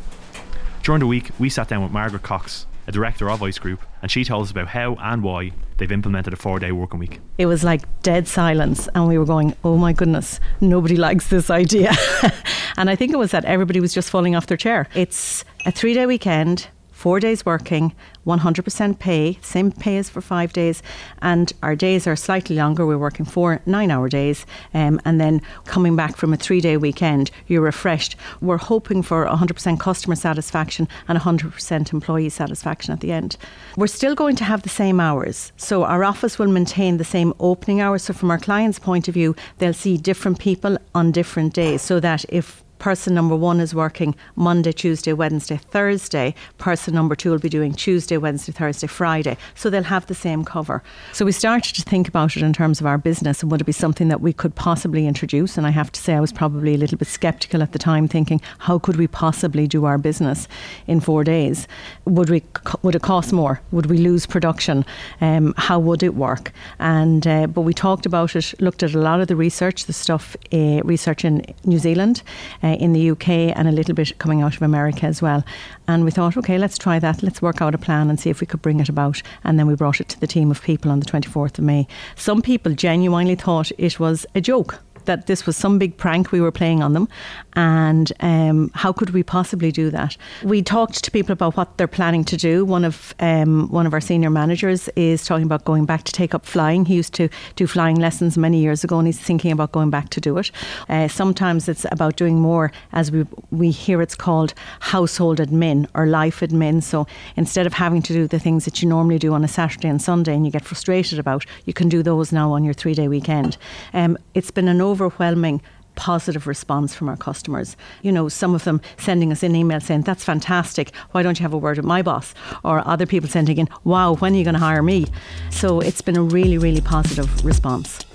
During 0.82 1.02
the 1.02 1.08
week, 1.08 1.32
we 1.38 1.50
sat 1.50 1.68
down 1.68 1.84
with 1.84 1.92
Margaret 1.92 2.24
Cox, 2.24 2.66
a 2.88 2.94
director 2.94 3.30
of 3.30 3.44
ICE 3.44 3.60
Group, 3.60 3.82
and 4.02 4.10
she 4.10 4.24
told 4.24 4.46
us 4.46 4.52
about 4.52 4.70
how 4.70 4.96
and 5.02 5.22
why 5.22 5.52
they've 5.78 5.92
implemented 5.92 6.32
a 6.32 6.38
four 6.38 6.60
day 6.60 6.72
working 6.72 7.00
week. 7.00 7.20
It 7.38 7.48
was 7.48 7.66
like 7.66 7.82
dead 8.04 8.30
silence, 8.30 8.88
and 8.96 9.06
we 9.06 9.18
were 9.18 9.26
going, 9.26 9.54
oh 9.66 9.76
my 9.76 9.92
goodness, 9.92 10.40
nobody 10.62 10.96
likes 10.96 11.28
this 11.28 11.50
idea. 11.50 11.92
and 12.78 12.90
I 12.90 12.96
think 12.96 13.12
it 13.12 13.18
was 13.18 13.32
that 13.32 13.44
everybody 13.44 13.82
was 13.82 13.94
just 13.94 14.10
falling 14.10 14.34
off 14.34 14.48
their 14.48 14.56
chair. 14.56 14.88
It's 14.96 15.44
a 15.66 15.72
three 15.74 15.94
day 15.94 16.06
weekend 16.06 16.70
four 17.04 17.20
days 17.20 17.46
working, 17.46 17.94
100% 18.26 18.98
pay, 18.98 19.38
same 19.42 19.74
pay 19.74 19.98
as 19.98 20.10
for 20.10 20.22
five 20.22 20.54
days, 20.54 20.82
and 21.22 21.52
our 21.62 21.76
days 21.76 22.08
are 22.08 22.16
slightly 22.16 22.56
longer. 22.56 22.86
We're 22.86 22.98
working 22.98 23.26
four 23.26 23.60
nine 23.66 23.92
hour 23.92 24.08
days, 24.08 24.46
um, 24.74 25.02
and 25.04 25.20
then 25.20 25.42
coming 25.66 25.98
back 25.98 26.16
from 26.16 26.32
a 26.32 26.38
three 26.38 26.62
day 26.62 26.78
weekend, 26.78 27.30
you're 27.48 27.60
refreshed. 27.60 28.16
We're 28.40 28.70
hoping 28.72 29.04
for 29.04 29.26
100% 29.26 29.82
customer 29.82 30.16
satisfaction 30.16 30.88
and 31.10 31.20
100% 31.20 31.92
employee 31.92 32.30
satisfaction 32.30 32.94
at 32.94 33.02
the 33.02 33.12
end. 33.12 33.36
We're 33.76 33.88
still 33.88 34.16
going 34.16 34.38
to 34.38 34.46
have 34.46 34.62
the 34.62 34.70
same 34.70 35.02
hours, 35.02 35.52
so 35.58 35.84
our 35.84 36.06
office 36.06 36.40
will 36.40 36.48
maintain 36.48 36.96
the 36.96 37.04
same 37.04 37.34
opening 37.42 37.82
hours. 37.82 38.04
So, 38.04 38.14
from 38.14 38.32
our 38.32 38.40
client's 38.40 38.80
point 38.80 39.10
of 39.10 39.14
view, 39.14 39.36
they'll 39.58 39.74
see 39.74 39.98
different 39.98 40.40
people 40.40 40.78
on 40.96 41.12
different 41.12 41.54
days, 41.54 41.82
so 41.82 42.00
that 42.00 42.24
if 42.30 42.63
person 42.84 43.14
number 43.14 43.34
one 43.34 43.62
is 43.62 43.74
working 43.74 44.14
Monday, 44.36 44.74
Tuesday, 44.74 45.14
Wednesday, 45.14 45.56
Thursday. 45.56 46.36
Person 46.58 46.94
number 46.94 47.16
two 47.16 47.32
will 47.32 47.40
be 47.40 47.48
doing 47.48 47.74
Tuesday, 47.74 48.18
Wednesday, 48.18 48.52
Thursday, 48.52 48.88
Friday. 48.88 49.38
So 49.56 49.70
they'll 49.70 49.84
have 49.84 50.08
the 50.08 50.14
same 50.14 50.44
cover. 50.44 50.84
So 51.14 51.24
we 51.24 51.32
started 51.32 51.76
to 51.76 51.82
think 51.82 52.10
about 52.10 52.36
it 52.36 52.44
in 52.44 52.52
terms 52.52 52.82
of 52.82 52.86
our 52.86 52.98
business 52.98 53.42
and 53.42 53.50
would 53.50 53.62
it 53.62 53.64
be 53.64 53.72
something 53.72 54.10
that 54.10 54.20
we 54.20 54.34
could 54.34 54.54
possibly 54.56 55.08
introduce? 55.08 55.58
And 55.58 55.66
I 55.66 55.70
have 55.70 55.94
to 55.94 56.02
say, 56.02 56.14
I 56.14 56.20
was 56.20 56.34
probably 56.34 56.74
a 56.74 56.78
little 56.78 56.98
bit 56.98 57.08
skeptical 57.08 57.64
at 57.64 57.72
the 57.72 57.80
time, 57.80 58.10
thinking, 58.10 58.42
how 58.58 58.80
could 58.80 58.98
we 58.98 59.08
possibly 59.08 59.66
do 59.66 59.86
our 59.86 59.98
business 59.98 60.50
in 60.86 61.00
four 61.00 61.24
days? 61.24 61.70
Would 62.04 62.30
we? 62.30 62.44
Would 62.82 62.96
it 62.96 63.02
cost 63.02 63.32
more? 63.32 63.62
Would 63.72 63.86
we 63.86 63.98
lose 63.98 64.26
production? 64.26 64.84
Um, 65.22 65.54
how 65.56 65.80
would 65.80 66.04
it 66.04 66.16
work? 66.16 66.52
And 66.80 67.26
uh, 67.26 67.48
but 67.48 67.62
we 67.62 67.74
talked 67.74 68.06
about 68.06 68.36
it, 68.36 68.54
looked 68.60 68.84
at 68.84 68.94
a 68.94 69.00
lot 69.00 69.22
of 69.22 69.30
the 69.30 69.38
research, 69.38 69.86
the 69.86 69.94
stuff 69.94 70.36
uh, 70.52 70.82
research 70.84 71.24
in 71.24 71.46
New 71.64 71.80
Zealand. 71.80 72.24
Uh, 72.62 72.73
in 72.80 72.94
the 72.94 73.12
UK 73.12 73.30
and 73.56 73.68
a 73.68 73.72
little 73.72 73.94
bit 73.94 74.18
coming 74.18 74.42
out 74.42 74.56
of 74.56 74.62
America 74.62 75.06
as 75.06 75.22
well. 75.22 75.44
And 75.88 76.04
we 76.04 76.12
thought, 76.12 76.38
okay, 76.38 76.58
let's 76.58 76.78
try 76.78 77.00
that. 77.00 77.24
Let's 77.24 77.42
work 77.42 77.62
out 77.62 77.76
a 77.76 77.78
plan 77.78 78.10
and 78.10 78.20
see 78.20 78.30
if 78.30 78.42
we 78.42 78.48
could 78.48 78.62
bring 78.62 78.80
it 78.80 78.90
about. 78.90 79.22
And 79.44 79.58
then 79.58 79.68
we 79.68 79.76
brought 79.76 80.02
it 80.02 80.10
to 80.10 80.20
the 80.20 80.28
team 80.28 80.52
of 80.52 80.62
people 80.62 80.92
on 80.92 81.00
the 81.00 81.06
24th 81.06 81.58
of 81.58 81.64
May. 81.64 81.88
Some 82.16 82.42
people 82.42 82.74
genuinely 82.74 83.36
thought 83.36 83.72
it 83.78 84.00
was 84.00 84.26
a 84.36 84.42
joke 84.42 84.80
that 85.06 85.28
this 85.28 85.46
was 85.46 85.58
some 85.58 85.78
big 85.78 85.98
prank 85.98 86.32
we 86.32 86.42
were 86.42 86.52
playing 86.52 86.84
on 86.84 86.94
them, 86.94 87.08
and 87.54 88.12
um, 88.20 88.72
how 88.74 88.92
could 88.92 89.12
we 89.12 89.24
possibly 89.24 89.72
do 89.72 89.90
that? 89.92 90.18
We 90.44 90.62
talked 90.62 91.04
to 91.04 91.12
people 91.12 91.34
about 91.34 91.56
what 91.56 91.78
they're 91.78 91.88
planning 91.88 92.24
to 92.26 92.38
do. 92.38 92.66
One 92.66 92.86
of 92.86 93.14
um, 93.20 93.70
one 93.70 93.86
of 93.86 93.94
our 93.94 94.02
senior 94.02 94.30
managers 94.30 94.90
is 94.96 95.26
talking 95.26 95.46
about 95.46 95.66
going 95.66 95.86
back 95.86 96.04
to 96.04 96.12
take 96.12 96.34
up 96.34 96.46
flying. 96.46 96.86
He 96.86 96.96
used 96.96 97.14
to 97.16 97.30
do 97.56 97.68
flying 97.68 97.98
lessons 97.98 98.38
many 98.38 98.60
years 98.60 98.84
ago, 98.84 98.98
and 98.98 99.08
he's 99.08 99.20
thinking 99.20 99.52
about 99.52 99.72
going 99.72 99.90
back 99.90 100.10
to 100.10 100.22
do 100.22 100.38
it. 100.38 100.52
Uh, 100.90 101.08
sometimes 101.08 101.68
it's 101.70 101.86
about 101.92 102.16
doing 102.16 102.40
more, 102.40 102.72
as 102.92 103.12
we 103.12 103.26
we 103.52 103.72
hear 103.72 104.02
it's 104.02 104.16
called 104.16 104.54
household 104.80 105.40
admin 105.40 105.88
or 105.94 106.08
life 106.08 106.40
admin. 106.42 106.82
So 106.82 107.08
instead 107.36 107.68
of 107.68 107.74
having 107.74 108.02
to 108.04 108.14
do 108.14 108.28
the 108.28 108.40
things 108.40 108.66
that 108.66 108.82
you 108.82 108.90
normally 108.90 109.20
do 109.20 109.34
on 109.34 109.44
a 109.44 109.48
Saturday 109.48 109.88
and 109.88 110.02
Sunday, 110.02 110.34
and 110.34 110.46
you 110.46 110.52
get 110.52 110.66
frustrated 110.66 111.20
about, 111.20 111.46
you 111.66 111.74
can 111.74 111.90
do 111.90 112.04
those 112.04 112.32
now 112.32 112.52
on 112.52 112.64
your 112.64 112.74
three 112.74 112.94
day 112.94 113.08
weekend. 113.08 113.58
Um, 113.94 114.18
it's 114.34 114.52
been 114.52 114.68
an 114.68 114.82
overwhelming 114.94 115.60
positive 115.96 116.46
response 116.46 116.94
from 116.94 117.10
our 117.10 117.18
customers. 117.18 117.76
You 118.04 118.12
know, 118.12 118.30
some 118.30 118.54
of 118.54 118.64
them 118.64 118.80
sending 118.98 119.32
us 119.32 119.42
an 119.42 119.56
email 119.56 119.80
saying, 119.80 120.02
That's 120.02 120.24
fantastic. 120.24 120.96
Why 121.12 121.24
don't 121.24 121.40
you 121.40 121.44
have 121.44 121.54
a 121.54 121.58
word 121.58 121.78
with 121.78 121.86
my 121.86 122.04
boss? 122.04 122.36
Or 122.64 122.88
other 122.88 123.08
people 123.08 123.28
sending 123.28 123.58
in, 123.58 123.68
Wow, 123.84 124.16
when 124.16 124.34
are 124.34 124.38
you 124.38 124.44
going 124.44 124.54
to 124.54 124.60
hire 124.60 124.84
me? 124.84 125.08
So 125.50 125.80
it's 125.80 126.02
been 126.02 126.16
a 126.16 126.22
really, 126.22 126.60
really 126.60 126.82
positive 126.82 127.44
response. 127.44 128.06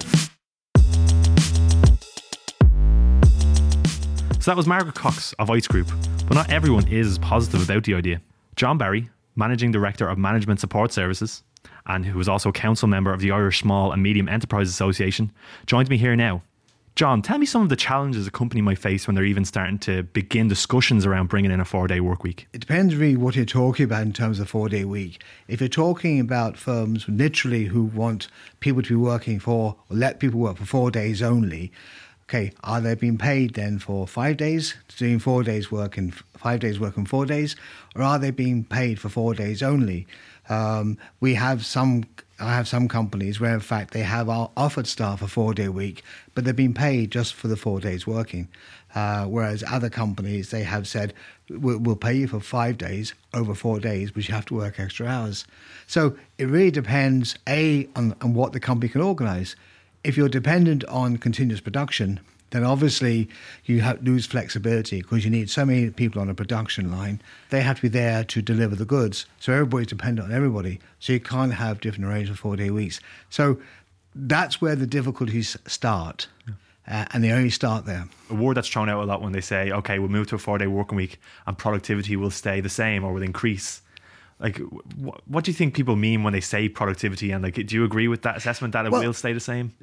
So 4.40 4.52
that 4.52 4.56
was 4.56 4.68
Margaret 4.68 4.94
Cox 4.94 5.32
of 5.40 5.50
ICE 5.50 5.66
Group. 5.66 5.88
But 6.28 6.34
not 6.34 6.50
everyone 6.50 6.86
is 6.86 7.08
as 7.08 7.18
positive 7.18 7.68
about 7.68 7.84
the 7.84 7.94
idea. 7.94 8.20
John 8.54 8.78
Barry, 8.78 9.10
Managing 9.34 9.72
Director 9.72 10.08
of 10.08 10.16
Management 10.16 10.60
Support 10.60 10.92
Services, 10.92 11.42
and 11.86 12.06
who 12.06 12.20
is 12.20 12.28
also 12.28 12.50
a 12.50 12.52
council 12.52 12.86
member 12.86 13.12
of 13.12 13.20
the 13.20 13.32
Irish 13.32 13.60
Small 13.60 13.92
and 13.92 14.00
Medium 14.02 14.28
Enterprise 14.28 14.68
Association, 14.68 15.32
joins 15.66 15.90
me 15.90 15.96
here 15.96 16.14
now 16.14 16.42
John, 16.98 17.22
tell 17.22 17.38
me 17.38 17.46
some 17.46 17.62
of 17.62 17.68
the 17.68 17.76
challenges 17.76 18.26
a 18.26 18.30
company 18.32 18.60
might 18.60 18.80
face 18.80 19.06
when 19.06 19.14
they're 19.14 19.24
even 19.24 19.44
starting 19.44 19.78
to 19.78 20.02
begin 20.02 20.48
discussions 20.48 21.06
around 21.06 21.28
bringing 21.28 21.52
in 21.52 21.60
a 21.60 21.64
four 21.64 21.86
day 21.86 22.00
work 22.00 22.24
week. 22.24 22.48
It 22.52 22.58
depends 22.58 22.96
really 22.96 23.16
what 23.16 23.36
you're 23.36 23.44
talking 23.44 23.84
about 23.84 24.02
in 24.02 24.12
terms 24.12 24.40
of 24.40 24.50
four 24.50 24.68
day 24.68 24.84
week. 24.84 25.22
If 25.46 25.60
you're 25.60 25.68
talking 25.68 26.18
about 26.18 26.56
firms 26.56 27.08
literally 27.08 27.66
who 27.66 27.84
want 27.84 28.26
people 28.58 28.82
to 28.82 28.88
be 28.88 28.96
working 28.96 29.38
for 29.38 29.76
or 29.88 29.96
let 29.96 30.18
people 30.18 30.40
work 30.40 30.56
for 30.56 30.64
four 30.64 30.90
days 30.90 31.22
only, 31.22 31.70
okay, 32.24 32.50
are 32.64 32.80
they 32.80 32.96
being 32.96 33.16
paid 33.16 33.54
then 33.54 33.78
for 33.78 34.08
five 34.08 34.36
days, 34.36 34.74
doing 34.96 35.20
four 35.20 35.44
days 35.44 35.70
work 35.70 35.96
and 35.96 36.12
five 36.36 36.58
days 36.58 36.80
work 36.80 36.96
and 36.96 37.08
four 37.08 37.26
days, 37.26 37.54
or 37.94 38.02
are 38.02 38.18
they 38.18 38.32
being 38.32 38.64
paid 38.64 38.98
for 38.98 39.08
four 39.08 39.34
days 39.34 39.62
only? 39.62 40.04
Um, 40.48 40.98
we 41.20 41.34
have 41.34 41.64
some 41.64 42.06
I 42.40 42.54
have 42.54 42.68
some 42.68 42.86
companies 42.86 43.40
where, 43.40 43.52
in 43.52 43.60
fact, 43.60 43.92
they 43.92 44.02
have 44.02 44.28
offered 44.28 44.86
staff 44.86 45.22
a 45.22 45.28
four 45.28 45.54
day 45.54 45.68
week, 45.68 46.02
but 46.34 46.44
they've 46.44 46.54
been 46.54 46.74
paid 46.74 47.10
just 47.10 47.34
for 47.34 47.48
the 47.48 47.56
four 47.56 47.80
days 47.80 48.06
working. 48.06 48.48
Uh, 48.94 49.26
whereas 49.26 49.64
other 49.70 49.90
companies, 49.90 50.50
they 50.50 50.62
have 50.62 50.86
said, 50.86 51.12
we'll, 51.50 51.78
we'll, 51.78 51.96
pay 51.96 52.14
you 52.14 52.28
for 52.28 52.40
five 52.40 52.78
days 52.78 53.12
over 53.34 53.54
four 53.54 53.80
days, 53.80 54.10
but 54.12 54.26
you 54.26 54.34
have 54.34 54.46
to 54.46 54.54
work 54.54 54.78
extra 54.78 55.06
hours. 55.06 55.44
So 55.86 56.16
it 56.38 56.46
really 56.46 56.70
depends, 56.70 57.36
A, 57.48 57.88
on, 57.96 58.14
on 58.22 58.34
what 58.34 58.52
the 58.52 58.60
company 58.60 58.88
can 58.88 59.00
organize. 59.00 59.56
If 60.04 60.16
you're 60.16 60.28
dependent 60.28 60.84
on 60.84 61.18
continuous 61.18 61.60
production, 61.60 62.20
then 62.50 62.64
obviously 62.64 63.28
you 63.64 63.80
have, 63.80 64.02
lose 64.02 64.26
flexibility 64.26 65.02
because 65.02 65.24
you 65.24 65.30
need 65.30 65.50
so 65.50 65.64
many 65.64 65.90
people 65.90 66.20
on 66.20 66.28
a 66.28 66.34
production 66.34 66.90
line. 66.90 67.20
They 67.50 67.60
have 67.60 67.76
to 67.76 67.82
be 67.82 67.88
there 67.88 68.24
to 68.24 68.42
deliver 68.42 68.74
the 68.74 68.84
goods. 68.84 69.26
So 69.38 69.52
everybody's 69.52 69.88
dependent 69.88 70.28
on 70.28 70.34
everybody. 70.34 70.80
So 70.98 71.12
you 71.12 71.20
can't 71.20 71.54
have 71.54 71.80
different 71.80 72.06
arrangements 72.06 72.40
for 72.40 72.48
four 72.48 72.56
day 72.56 72.70
weeks. 72.70 73.00
So 73.30 73.58
that's 74.14 74.60
where 74.60 74.76
the 74.76 74.86
difficulties 74.86 75.56
start. 75.66 76.28
Yeah. 76.46 76.54
Uh, 76.90 77.04
and 77.12 77.22
they 77.22 77.32
only 77.32 77.50
start 77.50 77.84
there. 77.84 78.08
A 78.30 78.34
word 78.34 78.56
that's 78.56 78.68
thrown 78.68 78.88
out 78.88 79.02
a 79.02 79.04
lot 79.04 79.20
when 79.20 79.32
they 79.32 79.42
say, 79.42 79.70
okay, 79.70 79.98
we'll 79.98 80.08
move 80.08 80.28
to 80.28 80.36
a 80.36 80.38
four 80.38 80.56
day 80.56 80.66
working 80.66 80.96
week 80.96 81.20
and 81.46 81.56
productivity 81.56 82.16
will 82.16 82.30
stay 82.30 82.62
the 82.62 82.70
same 82.70 83.04
or 83.04 83.12
will 83.12 83.22
increase. 83.22 83.82
Like, 84.40 84.56
wh- 84.56 85.28
what 85.28 85.44
do 85.44 85.50
you 85.50 85.54
think 85.54 85.74
people 85.74 85.96
mean 85.96 86.22
when 86.22 86.32
they 86.32 86.40
say 86.40 86.66
productivity? 86.68 87.30
And 87.30 87.44
like, 87.44 87.54
do 87.54 87.76
you 87.76 87.84
agree 87.84 88.08
with 88.08 88.22
that 88.22 88.38
assessment 88.38 88.72
that 88.72 88.86
it 88.86 88.92
well, 88.92 89.02
will 89.02 89.12
stay 89.12 89.34
the 89.34 89.40
same? 89.40 89.74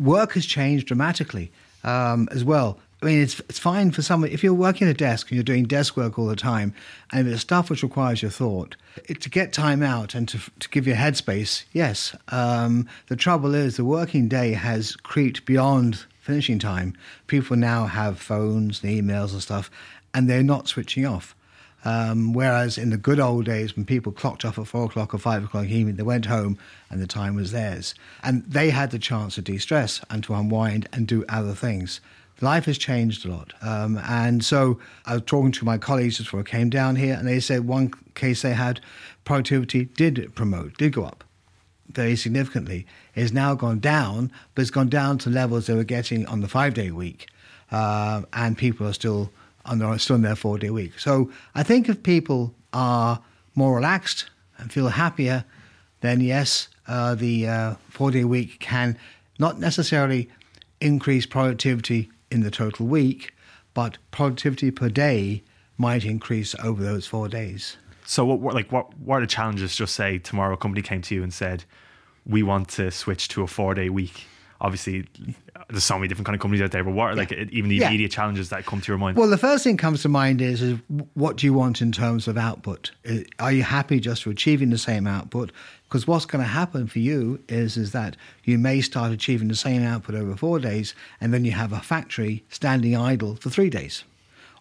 Work 0.00 0.32
has 0.32 0.46
changed 0.46 0.88
dramatically 0.88 1.52
um, 1.84 2.28
as 2.30 2.44
well. 2.44 2.78
I 3.00 3.06
mean, 3.06 3.22
it's 3.22 3.38
it's 3.40 3.60
fine 3.60 3.92
for 3.92 4.02
someone 4.02 4.30
if 4.30 4.42
you're 4.42 4.54
working 4.54 4.88
at 4.88 4.90
a 4.90 4.94
desk 4.94 5.30
and 5.30 5.36
you're 5.36 5.44
doing 5.44 5.64
desk 5.66 5.96
work 5.96 6.18
all 6.18 6.26
the 6.26 6.34
time, 6.34 6.74
and 7.12 7.28
it's 7.28 7.42
stuff 7.42 7.70
which 7.70 7.82
requires 7.82 8.22
your 8.22 8.30
thought. 8.30 8.76
It, 9.08 9.20
to 9.20 9.30
get 9.30 9.52
time 9.52 9.82
out 9.82 10.14
and 10.14 10.28
to 10.28 10.38
to 10.58 10.68
give 10.68 10.86
you 10.86 10.94
headspace, 10.94 11.64
yes. 11.72 12.16
Um, 12.28 12.88
the 13.06 13.16
trouble 13.16 13.54
is 13.54 13.76
the 13.76 13.84
working 13.84 14.26
day 14.28 14.52
has 14.52 14.96
creeped 14.96 15.44
beyond 15.44 16.04
finishing 16.20 16.58
time. 16.58 16.94
People 17.28 17.56
now 17.56 17.86
have 17.86 18.20
phones 18.20 18.82
and 18.82 18.92
emails 18.92 19.32
and 19.32 19.42
stuff, 19.42 19.70
and 20.12 20.28
they're 20.28 20.42
not 20.42 20.66
switching 20.66 21.06
off. 21.06 21.36
Um, 21.88 22.34
whereas 22.34 22.76
in 22.76 22.90
the 22.90 22.98
good 22.98 23.18
old 23.18 23.46
days, 23.46 23.74
when 23.74 23.86
people 23.86 24.12
clocked 24.12 24.44
off 24.44 24.58
at 24.58 24.66
four 24.66 24.84
o'clock 24.84 25.14
or 25.14 25.18
five 25.18 25.44
o'clock 25.44 25.66
evening, 25.66 25.96
they 25.96 26.02
went 26.02 26.26
home 26.26 26.58
and 26.90 27.00
the 27.00 27.06
time 27.06 27.34
was 27.34 27.50
theirs. 27.50 27.94
And 28.22 28.44
they 28.44 28.70
had 28.70 28.90
the 28.90 28.98
chance 28.98 29.36
to 29.36 29.42
de 29.42 29.56
stress 29.56 30.02
and 30.10 30.22
to 30.24 30.34
unwind 30.34 30.86
and 30.92 31.06
do 31.06 31.24
other 31.30 31.54
things. 31.54 32.00
Life 32.42 32.66
has 32.66 32.76
changed 32.76 33.24
a 33.24 33.30
lot. 33.30 33.54
Um, 33.62 33.98
and 34.06 34.44
so 34.44 34.78
I 35.06 35.14
was 35.14 35.22
talking 35.24 35.52
to 35.52 35.64
my 35.64 35.78
colleagues 35.78 36.18
before 36.18 36.40
I 36.40 36.44
came 36.44 36.68
down 36.68 36.96
here, 36.96 37.14
and 37.14 37.26
they 37.26 37.40
said 37.40 37.66
one 37.66 37.92
case 38.14 38.42
they 38.42 38.54
had 38.54 38.80
productivity 39.24 39.86
did 39.86 40.34
promote, 40.34 40.76
did 40.76 40.92
go 40.92 41.04
up 41.04 41.24
very 41.88 42.16
significantly. 42.16 42.86
It 43.14 43.22
has 43.22 43.32
now 43.32 43.54
gone 43.54 43.80
down, 43.80 44.30
but 44.54 44.62
it's 44.62 44.70
gone 44.70 44.90
down 44.90 45.18
to 45.18 45.30
levels 45.30 45.66
they 45.66 45.74
were 45.74 45.84
getting 45.84 46.26
on 46.26 46.40
the 46.40 46.48
five 46.48 46.74
day 46.74 46.90
week. 46.90 47.28
Uh, 47.70 48.22
and 48.32 48.56
people 48.58 48.86
are 48.86 48.92
still 48.92 49.30
and 49.68 49.80
they're 49.80 49.98
still 49.98 50.18
their 50.18 50.36
four 50.36 50.58
day 50.58 50.70
week. 50.70 50.98
So 50.98 51.30
I 51.54 51.62
think 51.62 51.88
if 51.88 52.02
people 52.02 52.54
are 52.72 53.20
more 53.54 53.74
relaxed 53.74 54.30
and 54.58 54.72
feel 54.72 54.88
happier, 54.88 55.44
then 56.00 56.20
yes, 56.20 56.68
uh, 56.86 57.14
the 57.14 57.48
uh, 57.48 57.74
four 57.90 58.10
day 58.10 58.24
week 58.24 58.60
can 58.60 58.96
not 59.38 59.58
necessarily 59.58 60.28
increase 60.80 61.26
productivity 61.26 62.10
in 62.30 62.40
the 62.40 62.50
total 62.50 62.86
week, 62.86 63.34
but 63.74 63.98
productivity 64.10 64.70
per 64.70 64.88
day 64.88 65.42
might 65.76 66.04
increase 66.04 66.54
over 66.62 66.82
those 66.82 67.06
four 67.06 67.28
days. 67.28 67.76
So, 68.04 68.24
what, 68.24 68.40
what 68.40 68.54
like 68.54 68.72
what, 68.72 68.96
what 68.98 69.18
are 69.18 69.20
the 69.20 69.26
challenges? 69.26 69.76
Just 69.76 69.94
say 69.94 70.18
tomorrow 70.18 70.54
a 70.54 70.56
company 70.56 70.82
came 70.82 71.02
to 71.02 71.14
you 71.14 71.22
and 71.22 71.32
said, 71.32 71.64
"We 72.24 72.42
want 72.42 72.68
to 72.70 72.90
switch 72.90 73.28
to 73.28 73.42
a 73.42 73.46
four 73.46 73.74
day 73.74 73.90
week." 73.90 74.26
obviously 74.60 75.06
there's 75.68 75.84
so 75.84 75.96
many 75.96 76.08
different 76.08 76.26
kind 76.26 76.34
of 76.34 76.40
companies 76.40 76.62
out 76.62 76.70
there, 76.70 76.82
but 76.82 76.94
what 76.94 77.10
are 77.10 77.14
like 77.14 77.30
even 77.30 77.68
the 77.68 77.76
yeah. 77.76 77.88
immediate 77.88 78.10
challenges 78.10 78.48
that 78.48 78.64
come 78.64 78.80
to 78.80 78.90
your 78.90 78.96
mind? 78.96 79.18
Well, 79.18 79.28
the 79.28 79.36
first 79.36 79.64
thing 79.64 79.76
comes 79.76 80.00
to 80.02 80.08
mind 80.08 80.40
is, 80.40 80.62
is 80.62 80.78
what 81.12 81.36
do 81.36 81.46
you 81.46 81.52
want 81.52 81.82
in 81.82 81.92
terms 81.92 82.26
of 82.26 82.38
output? 82.38 82.90
Uh, 83.08 83.18
are 83.38 83.52
you 83.52 83.62
happy 83.62 84.00
just 84.00 84.22
for 84.22 84.30
achieving 84.30 84.70
the 84.70 84.78
same 84.78 85.06
output? 85.06 85.52
Because 85.84 86.06
what's 86.06 86.24
going 86.24 86.42
to 86.42 86.48
happen 86.48 86.86
for 86.86 87.00
you 87.00 87.42
is 87.48 87.76
is 87.76 87.92
that 87.92 88.16
you 88.44 88.56
may 88.56 88.80
start 88.80 89.12
achieving 89.12 89.48
the 89.48 89.56
same 89.56 89.82
output 89.84 90.14
over 90.14 90.36
four 90.36 90.58
days, 90.58 90.94
and 91.20 91.34
then 91.34 91.44
you 91.44 91.52
have 91.52 91.72
a 91.72 91.80
factory 91.80 92.44
standing 92.48 92.96
idle 92.96 93.36
for 93.36 93.50
three 93.50 93.70
days 93.70 94.04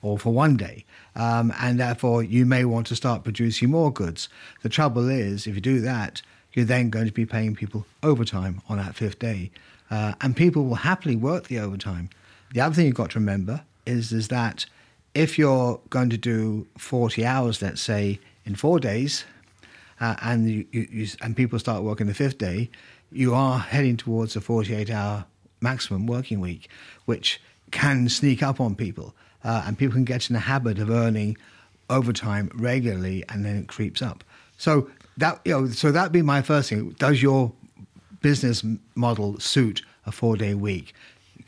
or 0.02 0.20
for 0.20 0.34
one 0.34 0.58
day. 0.58 0.84
Um, 1.16 1.54
and 1.60 1.80
therefore, 1.80 2.22
you 2.22 2.46
may 2.46 2.66
want 2.66 2.86
to 2.88 2.96
start 2.98 3.24
producing 3.24 3.72
more 3.72 3.92
goods. 3.92 4.28
The 4.62 4.70
trouble 4.70 5.08
is, 5.08 5.48
if 5.48 5.56
you 5.56 5.62
do 5.62 5.80
that, 5.82 6.22
you're 6.54 6.66
then 6.66 6.90
going 6.90 7.06
to 7.06 7.14
be 7.14 7.26
paying 7.26 7.56
people 7.56 7.86
overtime 8.04 8.62
on 8.68 8.78
that 8.78 8.96
fifth 8.96 9.20
day 9.20 9.52
uh, 9.90 10.14
and 10.22 10.36
people 10.36 10.66
will 10.66 10.76
happily 10.76 11.16
work 11.16 11.48
the 11.48 11.60
overtime. 11.60 12.10
The 12.54 12.62
other 12.62 12.76
thing 12.76 12.86
you've 12.86 12.96
got 12.96 13.12
to 13.12 13.20
remember 13.20 13.64
is, 13.86 14.12
is 14.12 14.28
that 14.30 14.66
if 15.14 15.38
you're 15.38 15.80
going 15.90 16.10
to 16.10 16.18
do 16.18 16.68
40 16.78 17.26
hours, 17.26 17.62
let's 17.62 17.82
say, 17.82 18.20
in 18.46 18.56
four 18.56 18.80
days, 18.80 19.26
uh, 20.00 20.16
and, 20.22 20.50
you, 20.50 20.66
you, 20.72 21.08
and 21.22 21.36
people 21.36 21.58
start 21.60 21.84
working 21.84 22.08
the 22.08 22.14
fifth 22.14 22.38
day, 22.38 22.70
you 23.12 23.34
are 23.34 23.60
heading 23.60 23.98
towards 23.98 24.36
a 24.36 24.42
48 24.42 24.90
hour 24.90 25.26
maximum 25.62 26.06
working 26.06 26.40
week, 26.40 26.70
which 27.06 27.42
can 27.72 28.08
sneak 28.10 28.44
up 28.44 28.62
on 28.62 28.76
people. 28.76 29.16
Uh, 29.44 29.64
and 29.66 29.78
people 29.78 29.94
can 29.94 30.04
get 30.04 30.30
in 30.30 30.34
the 30.34 30.40
habit 30.40 30.80
of 30.80 30.90
earning 30.90 31.38
overtime 31.90 32.52
regularly 32.54 33.24
and 33.30 33.46
then 33.46 33.56
it 33.56 33.68
creeps 33.68 34.02
up. 34.02 34.24
So 34.58 34.90
that 35.18 35.40
you 35.46 35.54
know, 35.54 35.68
so 35.70 35.92
that'd 35.92 36.12
be 36.12 36.22
my 36.22 36.42
first 36.42 36.70
thing. 36.70 36.90
Does 37.00 37.22
your 37.22 37.52
business 38.22 38.64
model 38.96 39.40
suit 39.40 39.84
a 40.06 40.12
four 40.12 40.38
day 40.38 40.54
week? 40.54 40.94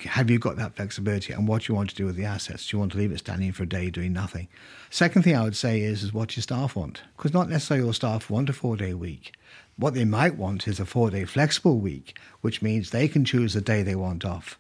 Have 0.02 0.30
you 0.30 0.40
got 0.40 0.56
that 0.56 0.76
flexibility 0.76 1.34
and 1.34 1.48
what 1.48 1.64
do 1.64 1.74
you 1.74 1.76
want 1.76 1.90
to 1.90 1.96
do 1.96 2.06
with 2.06 2.16
the 2.16 2.24
assets? 2.24 2.68
Do 2.68 2.76
you 2.76 2.80
want 2.80 2.94
to 2.94 2.98
leave 2.98 3.12
it 3.12 3.20
standing 3.20 3.52
for 3.52 3.64
a 3.64 3.70
day 3.70 3.90
doing 3.90 4.14
nothing? 4.14 4.48
Second 4.90 5.24
thing 5.24 5.36
I 5.36 5.44
would 5.44 5.58
say 5.58 5.82
is, 5.82 6.04
is 6.04 6.14
what 6.14 6.38
your 6.38 6.42
staff 6.44 6.76
want. 6.76 7.04
Because 7.18 7.34
not 7.34 7.50
necessarily 7.50 7.86
your 7.86 7.94
staff 7.94 8.30
want 8.30 8.50
a 8.50 8.54
four 8.54 8.78
day 8.78 8.94
week. 8.94 9.34
What 9.76 9.94
they 9.94 10.06
might 10.06 10.36
want 10.36 10.68
is 10.68 10.80
a 10.80 10.86
four 10.86 11.10
day 11.10 11.26
flexible 11.26 11.80
week, 11.80 12.18
which 12.42 12.62
means 12.62 12.90
they 12.90 13.08
can 13.08 13.26
choose 13.26 13.54
the 13.54 13.62
day 13.62 13.82
they 13.82 13.96
want 13.96 14.26
off. 14.26 14.60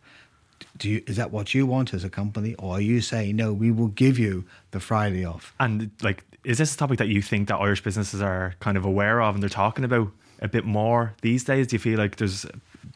Do 0.77 0.89
you, 0.89 1.03
is 1.07 1.17
that 1.17 1.31
what 1.31 1.53
you 1.53 1.65
want 1.65 1.93
as 1.93 2.03
a 2.03 2.09
company, 2.09 2.55
or 2.55 2.75
are 2.75 2.81
you 2.81 3.01
saying 3.01 3.35
no? 3.35 3.53
We 3.53 3.71
will 3.71 3.87
give 3.87 4.19
you 4.19 4.45
the 4.71 4.79
Friday 4.79 5.25
off. 5.25 5.53
And 5.59 5.91
like, 6.01 6.23
is 6.43 6.57
this 6.57 6.73
a 6.73 6.77
topic 6.77 6.99
that 6.99 7.07
you 7.09 7.21
think 7.21 7.47
that 7.49 7.57
Irish 7.57 7.83
businesses 7.83 8.21
are 8.21 8.55
kind 8.59 8.77
of 8.77 8.85
aware 8.85 9.21
of 9.21 9.35
and 9.35 9.43
they're 9.43 9.49
talking 9.49 9.83
about? 9.83 10.09
A 10.41 10.47
bit 10.47 10.65
more 10.65 11.13
these 11.21 11.43
days? 11.43 11.67
Do 11.67 11.75
you 11.75 11.79
feel 11.79 11.97
like 11.97 12.17
there's 12.17 12.45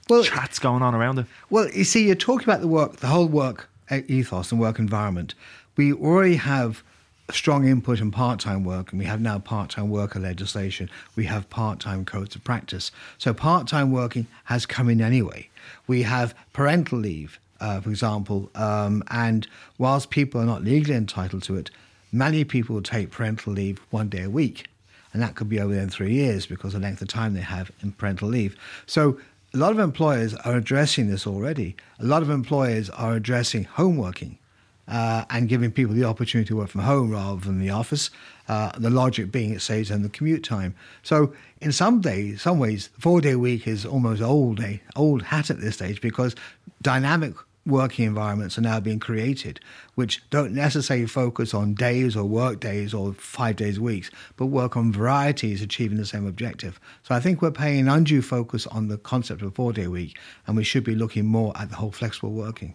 well, 0.10 0.24
chats 0.24 0.60
going 0.60 0.82
on 0.82 0.96
around 0.96 1.20
it? 1.20 1.26
Well, 1.50 1.70
you 1.70 1.84
see, 1.84 2.06
you're 2.06 2.16
talking 2.16 2.48
about 2.48 2.62
the 2.62 2.68
work, 2.68 2.98
the 2.98 3.08
whole 3.08 3.28
work 3.28 3.70
ethos 3.92 4.52
and 4.52 4.60
work 4.60 4.80
environment. 4.80 5.36
We 5.76 5.94
already 5.94 6.36
have 6.36 6.84
strong 7.32 7.66
input 7.66 8.00
in 8.00 8.12
part-time 8.12 8.64
work 8.64 8.92
and 8.92 9.00
we 9.00 9.06
have 9.06 9.22
now 9.22 9.40
part-time 9.40 9.90
worker 9.90 10.20
legislation 10.20 10.90
we 11.16 11.24
have 11.24 11.50
part-time 11.50 12.04
codes 12.04 12.36
of 12.36 12.44
practice 12.44 12.92
so 13.18 13.34
part-time 13.34 13.92
working 13.92 14.28
has 14.44 14.66
come 14.66 14.90
in 14.90 15.00
anyway 15.00 15.50
we 15.88 16.04
have 16.04 16.36
parental 16.52 16.98
leave 16.98 17.40
uh, 17.62 17.80
for 17.80 17.90
example 17.90 18.52
um, 18.56 19.02
and 19.10 19.48
whilst 19.78 20.10
people 20.10 20.42
are 20.42 20.46
not 20.46 20.64
legally 20.64 20.96
entitled 20.96 21.42
to 21.42 21.56
it 21.56 21.72
many 22.12 22.44
people 22.44 22.82
take 22.82 23.10
parental 23.10 23.54
leave 23.54 23.80
one 23.90 24.10
day 24.10 24.24
a 24.24 24.30
week 24.30 24.68
and 25.14 25.22
that 25.22 25.36
could 25.36 25.48
be 25.48 25.60
over 25.60 25.74
in 25.74 25.90
three 25.90 26.14
years 26.14 26.46
because 26.46 26.74
of 26.74 26.82
the 26.82 26.88
length 26.88 27.02
of 27.02 27.08
time 27.08 27.34
they 27.34 27.42
have 27.42 27.72
in 27.82 27.92
parental 27.92 28.28
leave. 28.28 28.58
So 28.86 29.20
a 29.54 29.58
lot 29.58 29.72
of 29.72 29.80
employers 29.80 30.34
are 30.34 30.56
addressing 30.56 31.10
this 31.10 31.28
already. 31.28 31.76
A 32.00 32.06
lot 32.06 32.24
of 32.24 32.30
employers 32.30 32.90
are 32.90 33.14
addressing 33.14 33.66
home 33.66 33.98
working 33.98 34.40
uh, 34.88 35.26
and 35.30 35.48
giving 35.48 35.72
people 35.72 35.94
the 35.94 36.04
opportunity 36.04 36.48
to 36.48 36.58
work 36.58 36.70
from 36.70 36.82
home 36.82 37.12
rather 37.12 37.40
than 37.40 37.60
the 37.60 37.70
office. 37.70 38.10
Uh, 38.48 38.72
the 38.78 38.90
logic 38.90 39.32
being 39.32 39.54
it 39.54 39.62
saves 39.62 39.90
them 39.90 40.02
the 40.02 40.10
commute 40.10 40.44
time. 40.44 40.76
So 41.04 41.34
in 41.62 41.72
some 41.72 42.02
days, 42.02 42.42
some 42.42 42.60
ways, 42.60 42.90
four 43.00 43.22
day 43.22 43.36
week 43.36 43.68
is 43.68 43.86
almost 43.86 44.22
old 44.22 44.58
day, 44.58 44.82
old 44.96 45.22
hat 45.22 45.50
at 45.50 45.62
this 45.62 45.76
stage 45.76 46.02
because 46.02 46.36
dynamic 46.82 47.36
working 47.66 48.06
environments 48.06 48.58
are 48.58 48.62
now 48.62 48.80
being 48.80 49.00
created, 49.00 49.60
which 49.96 50.22
don't 50.30 50.54
necessarily 50.54 51.06
focus 51.06 51.54
on 51.54 51.74
days 51.74 52.16
or 52.16 52.26
work 52.26 52.60
days 52.60 52.94
or 52.94 53.14
five 53.14 53.56
days 53.56 53.80
weeks, 53.80 54.12
but 54.36 54.48
work 54.48 54.76
on 54.76 54.92
varieties 54.92 55.62
achieving 55.62 55.98
the 55.98 56.06
same 56.06 56.28
objective. 56.28 56.80
So 57.04 57.16
I 57.16 57.20
think 57.20 57.42
we're 57.42 57.52
paying 57.52 57.88
undue 57.88 58.22
focus 58.22 58.68
on 58.68 58.88
the 58.88 58.98
concept 58.98 59.42
of 59.42 59.48
a 59.48 59.52
four 59.52 59.74
day 59.74 59.88
week, 59.88 60.18
and 60.48 60.58
we 60.58 60.64
should 60.64 60.84
be 60.84 60.96
looking 60.96 61.26
more 61.26 61.54
at 61.58 61.70
the 61.70 61.76
whole 61.76 61.92
flexible 61.92 62.32
working. 62.32 62.74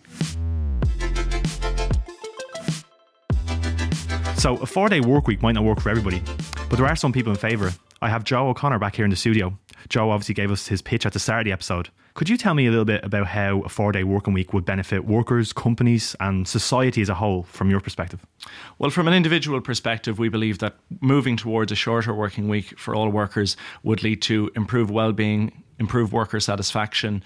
So 4.36 4.56
a 4.58 4.66
four 4.66 4.88
day 4.88 5.00
work 5.00 5.26
week 5.26 5.42
might 5.42 5.52
not 5.52 5.64
work 5.64 5.80
for 5.80 5.90
everybody, 5.90 6.22
but 6.70 6.76
there 6.76 6.86
are 6.86 6.96
some 6.96 7.12
people 7.12 7.32
in 7.32 7.38
favour. 7.38 7.72
I 8.00 8.08
have 8.08 8.22
Joe 8.22 8.48
O'Connor 8.48 8.78
back 8.78 8.94
here 8.94 9.04
in 9.04 9.10
the 9.10 9.16
studio. 9.16 9.58
Joe 9.88 10.10
obviously 10.10 10.34
gave 10.34 10.50
us 10.50 10.66
his 10.66 10.82
pitch 10.82 11.06
at 11.06 11.12
the 11.12 11.42
the 11.44 11.52
episode. 11.52 11.90
Could 12.14 12.28
you 12.28 12.36
tell 12.36 12.54
me 12.54 12.66
a 12.66 12.70
little 12.70 12.84
bit 12.84 13.04
about 13.04 13.28
how 13.28 13.60
a 13.60 13.68
four 13.68 13.92
day 13.92 14.02
working 14.02 14.32
week 14.32 14.52
would 14.52 14.64
benefit 14.64 15.04
workers, 15.04 15.52
companies, 15.52 16.16
and 16.18 16.48
society 16.48 17.00
as 17.00 17.08
a 17.08 17.14
whole 17.14 17.44
from 17.44 17.70
your 17.70 17.80
perspective? 17.80 18.24
Well, 18.78 18.90
from 18.90 19.06
an 19.06 19.14
individual 19.14 19.60
perspective, 19.60 20.18
we 20.18 20.28
believe 20.28 20.58
that 20.58 20.74
moving 21.00 21.36
towards 21.36 21.70
a 21.70 21.76
shorter 21.76 22.12
working 22.12 22.48
week 22.48 22.78
for 22.78 22.94
all 22.94 23.08
workers 23.08 23.56
would 23.84 24.02
lead 24.02 24.20
to 24.22 24.50
improved 24.56 24.90
well 24.90 25.12
being, 25.12 25.62
improved 25.78 26.12
worker 26.12 26.40
satisfaction, 26.40 27.22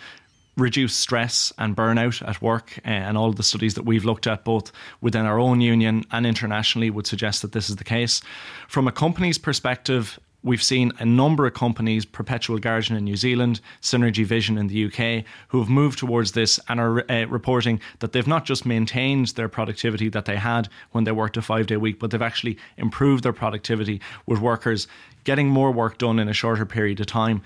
reduce 0.57 0.95
stress 0.95 1.53
and 1.57 1.75
burnout 1.75 2.27
at 2.29 2.43
work 2.43 2.79
eh, 2.85 2.91
and 2.91 3.17
all 3.17 3.33
the 3.33 3.43
studies 3.43 3.75
that 3.75 3.85
we've 3.85 4.05
looked 4.05 4.27
at 4.27 4.45
both 4.45 4.71
within 5.01 5.25
our 5.25 5.39
own 5.39 5.61
union 5.61 6.05
and 6.11 6.27
internationally 6.27 6.91
would 6.91 7.07
suggest 7.07 7.41
that 7.41 7.53
this 7.53 7.71
is 7.71 7.77
the 7.77 7.85
case 7.85 8.21
from 8.69 8.87
a 8.87 8.93
company's 8.93 9.39
perspective 9.39 10.21
We've 10.45 10.63
seen 10.63 10.93
a 10.99 11.05
number 11.05 11.47
of 11.47 11.55
companies, 11.55 12.05
Perpetual 12.05 12.59
Guardian 12.59 12.97
in 12.97 13.05
New 13.05 13.17
Zealand, 13.17 13.61
Synergy 13.81 14.25
Vision 14.25 14.59
in 14.59 14.67
the 14.67 14.87
UK, 14.87 15.25
who 15.49 15.61
have 15.61 15.69
moved 15.69 16.01
towards 16.01 16.33
this 16.33 16.59
and 16.69 16.81
are 16.81 17.11
uh, 17.11 17.27
reporting 17.27 17.81
that 18.01 18.13
they've 18.13 18.27
not 18.27 18.45
just 18.45 18.67
maintained 18.67 19.29
their 19.29 19.49
productivity 19.49 20.09
that 20.09 20.25
they 20.25 20.37
had 20.37 20.69
when 20.91 21.05
they 21.05 21.13
worked 21.13 21.37
a 21.37 21.43
five 21.43 21.69
day 21.69 21.77
week, 21.77 22.01
but 22.01 22.11
they've 22.11 22.21
actually 22.21 22.59
improved 22.77 23.23
their 23.23 23.33
productivity 23.33 24.01
with 24.27 24.41
workers 24.41 24.89
getting 25.25 25.49
more 25.49 25.71
work 25.71 25.99
done 25.99 26.19
in 26.19 26.29
a 26.29 26.33
shorter 26.33 26.67
period 26.67 27.01
of 27.01 27.07
time. 27.07 27.43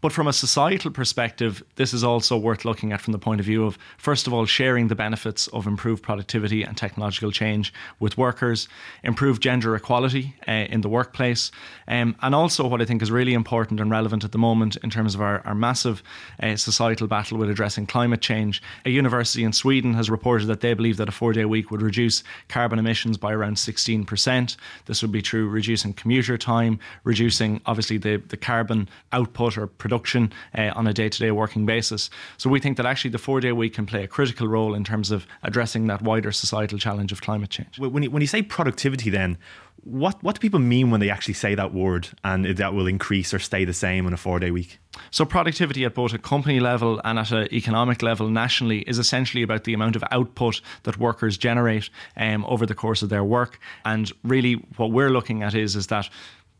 But 0.00 0.12
from 0.12 0.28
a 0.28 0.32
societal 0.32 0.92
perspective, 0.92 1.62
this 1.74 1.92
is 1.92 2.04
also 2.04 2.36
worth 2.36 2.64
looking 2.64 2.92
at 2.92 3.00
from 3.00 3.12
the 3.12 3.18
point 3.18 3.40
of 3.40 3.46
view 3.46 3.64
of, 3.64 3.76
first 3.96 4.28
of 4.28 4.32
all, 4.32 4.46
sharing 4.46 4.86
the 4.86 4.94
benefits 4.94 5.48
of 5.48 5.66
improved 5.66 6.04
productivity 6.04 6.62
and 6.62 6.76
technological 6.76 7.32
change 7.32 7.72
with 7.98 8.16
workers, 8.16 8.68
improved 9.02 9.42
gender 9.42 9.74
equality 9.74 10.36
uh, 10.46 10.52
in 10.52 10.82
the 10.82 10.88
workplace, 10.88 11.50
um, 11.88 12.14
and 12.22 12.32
also 12.32 12.68
what 12.68 12.80
I 12.80 12.84
think 12.84 13.02
is 13.02 13.10
really 13.10 13.34
important 13.34 13.80
and 13.80 13.90
relevant 13.90 14.22
at 14.22 14.30
the 14.30 14.38
moment 14.38 14.76
in 14.84 14.90
terms 14.90 15.16
of 15.16 15.20
our, 15.20 15.44
our 15.44 15.54
massive 15.54 16.00
uh, 16.40 16.54
societal 16.54 17.08
battle 17.08 17.36
with 17.36 17.50
addressing 17.50 17.86
climate 17.86 18.20
change. 18.20 18.62
A 18.84 18.90
university 18.90 19.42
in 19.42 19.52
Sweden 19.52 19.94
has 19.94 20.08
reported 20.08 20.46
that 20.46 20.60
they 20.60 20.74
believe 20.74 20.98
that 20.98 21.08
a 21.08 21.12
four 21.12 21.32
day 21.32 21.44
week 21.44 21.72
would 21.72 21.82
reduce 21.82 22.22
carbon 22.48 22.78
emissions 22.78 23.18
by 23.18 23.32
around 23.32 23.56
16%. 23.56 24.56
This 24.86 25.02
would 25.02 25.10
be 25.10 25.22
through 25.22 25.48
reducing 25.48 25.92
commuter 25.92 26.38
time, 26.38 26.78
reducing 27.02 27.17
obviously 27.66 27.98
the, 27.98 28.16
the 28.28 28.36
carbon 28.36 28.88
output 29.12 29.58
or 29.58 29.66
production 29.66 30.32
uh, 30.56 30.72
on 30.74 30.86
a 30.86 30.92
day 30.92 31.08
to 31.08 31.18
day 31.18 31.30
working 31.30 31.66
basis. 31.66 32.10
So 32.36 32.50
we 32.50 32.60
think 32.60 32.76
that 32.76 32.86
actually 32.86 33.10
the 33.10 33.18
four 33.18 33.40
day 33.40 33.52
week 33.52 33.74
can 33.74 33.86
play 33.86 34.04
a 34.04 34.08
critical 34.08 34.48
role 34.48 34.74
in 34.74 34.84
terms 34.84 35.10
of 35.10 35.26
addressing 35.42 35.86
that 35.88 36.02
wider 36.02 36.32
societal 36.32 36.78
challenge 36.78 37.12
of 37.12 37.20
climate 37.20 37.50
change. 37.50 37.78
When 37.78 38.02
you, 38.02 38.10
when 38.10 38.20
you 38.20 38.26
say 38.28 38.42
productivity, 38.42 39.10
then, 39.10 39.38
what, 39.84 40.22
what 40.22 40.34
do 40.34 40.40
people 40.40 40.58
mean 40.58 40.90
when 40.90 41.00
they 41.00 41.08
actually 41.08 41.34
say 41.34 41.54
that 41.54 41.72
word 41.72 42.08
and 42.24 42.44
that 42.44 42.74
will 42.74 42.86
increase 42.86 43.32
or 43.32 43.38
stay 43.38 43.64
the 43.64 43.72
same 43.72 44.06
in 44.06 44.12
a 44.12 44.16
four 44.16 44.38
day 44.38 44.50
week? 44.50 44.78
So, 45.10 45.24
productivity 45.24 45.84
at 45.84 45.94
both 45.94 46.12
a 46.12 46.18
company 46.18 46.60
level 46.60 47.00
and 47.04 47.18
at 47.18 47.30
an 47.30 47.48
economic 47.52 48.02
level 48.02 48.28
nationally 48.28 48.80
is 48.80 48.98
essentially 48.98 49.42
about 49.42 49.64
the 49.64 49.74
amount 49.74 49.96
of 49.96 50.04
output 50.10 50.60
that 50.82 50.98
workers 50.98 51.38
generate 51.38 51.90
um, 52.16 52.44
over 52.46 52.66
the 52.66 52.74
course 52.74 53.02
of 53.02 53.08
their 53.08 53.24
work. 53.24 53.60
And 53.84 54.10
really, 54.24 54.54
what 54.76 54.90
we're 54.90 55.10
looking 55.10 55.42
at 55.42 55.54
is, 55.54 55.76
is 55.76 55.86
that 55.86 56.10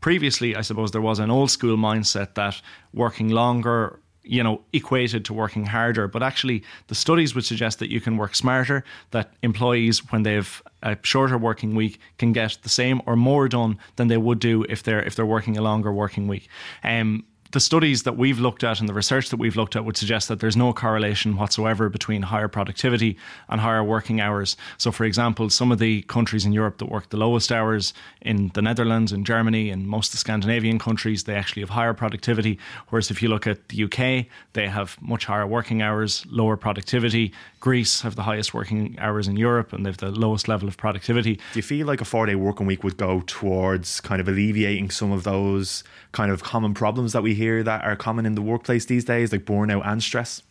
previously, 0.00 0.57
I 0.57 0.62
suppose 0.62 0.90
there 0.90 1.00
was 1.00 1.19
an 1.19 1.31
old 1.31 1.50
school 1.50 1.76
mindset 1.76 2.35
that 2.35 2.61
working 2.93 3.28
longer 3.28 4.00
you 4.28 4.43
know 4.43 4.61
equated 4.73 5.25
to 5.25 5.33
working 5.33 5.67
harder. 5.67 6.07
But 6.07 6.23
actually 6.23 6.62
the 6.88 6.95
studies 6.95 7.35
would 7.35 7.45
suggest 7.45 7.78
that 7.78 7.90
you 7.90 8.00
can 8.00 8.17
work 8.17 8.35
smarter 8.35 8.85
that 9.11 9.33
employees 9.43 10.11
when 10.12 10.23
they've 10.23 10.62
a 10.83 10.97
shorter 11.02 11.38
working 11.38 11.75
week 11.75 11.99
can 12.19 12.33
get 12.33 12.59
the 12.62 12.69
same 12.69 13.00
or 13.07 13.17
more 13.17 13.49
done 13.49 13.78
than 13.97 14.09
they 14.09 14.17
would 14.17 14.38
do 14.38 14.64
if 14.69 14.83
they're 14.83 15.02
if 15.02 15.17
they're 15.17 15.26
working 15.26 15.57
a 15.57 15.62
longer 15.62 15.93
working 15.93 16.28
week. 16.28 16.49
Um, 16.85 17.25
the 17.52 17.61
studies 17.61 18.02
that 18.02 18.17
we've 18.17 18.38
looked 18.38 18.62
at 18.62 18.81
and 18.81 18.88
the 18.88 18.95
research 18.95 19.31
that 19.31 19.38
we've 19.38 19.57
looked 19.57 19.75
at 19.75 19.85
would 19.85 19.97
suggest 19.97 20.28
that 20.28 20.40
there's 20.40 20.57
no 20.57 20.73
correlation 20.73 21.37
whatsoever 21.37 21.88
between 21.88 22.23
higher 22.23 22.49
productivity 22.49 23.17
and 23.49 23.61
higher 23.61 23.83
working 23.83 24.21
hours. 24.21 24.57
So, 24.76 24.93
for 24.93 25.05
example, 25.05 25.49
some 25.49 25.73
of 25.73 25.78
the 25.78 26.02
countries 26.02 26.45
in 26.45 26.52
Europe 26.52 26.78
that 26.78 26.87
work 26.90 27.09
the 27.09 27.17
lowest 27.17 27.50
hours, 27.50 27.95
in 28.21 28.50
the 28.55 28.61
Netherlands 28.61 29.12
and 29.12 29.25
Germany 29.25 29.71
and 29.71 29.87
most 29.87 30.09
of 30.09 30.12
the 30.12 30.19
Scandinavian 30.19 30.78
countries, 30.78 31.25
they 31.25 31.35
actually 31.35 31.62
have 31.62 31.71
higher 31.71 31.95
productivity. 31.95 32.59
Whereas 32.88 33.11
if 33.11 33.23
you 33.23 33.28
look 33.28 33.47
at 33.47 33.69
the 33.69 33.85
UK, 33.85 34.26
they 34.52 34.69
have 34.69 35.00
much 35.00 35.25
higher 35.25 35.47
working 35.47 35.81
hours, 35.81 36.26
lower 36.31 36.57
productivity. 36.57 37.33
Greece 37.61 38.03
have 38.03 38.17
the 38.17 38.23
highest 38.23 38.55
working 38.55 38.97
hours 38.99 39.27
in 39.29 39.37
Europe 39.37 39.73
and 39.73 39.85
they 39.85 39.91
have 39.91 39.99
the 39.99 40.11
lowest 40.11 40.49
level 40.49 40.69
of 40.69 40.77
productivity. 40.77 41.35
Do 41.35 41.59
you 41.59 41.62
feel 41.62 41.87
like 41.87 42.00
a 42.00 42.05
four 42.05 42.27
day 42.27 42.35
working 42.35 42.67
week 42.67 42.85
would 42.85 42.97
go 42.97 43.23
towards 43.27 44.00
kind 44.00 44.21
of 44.21 44.29
alleviating 44.29 44.90
some 44.90 45.12
of 45.12 45.25
those 45.25 45.85
kind 46.12 46.31
of 46.31 46.42
common 46.42 46.75
problems 46.75 47.12
that 47.12 47.23
we 47.23 47.35
hear 47.35 47.62
that 47.62 47.85
are 47.85 47.97
common 47.97 48.27
in 48.27 48.35
the 48.35 48.42
workplace 48.42 48.85
these 48.85 49.05
days, 49.05 49.33
like 49.33 49.44
burnout 49.44 49.87
and 49.87 50.03
stress? 50.03 50.42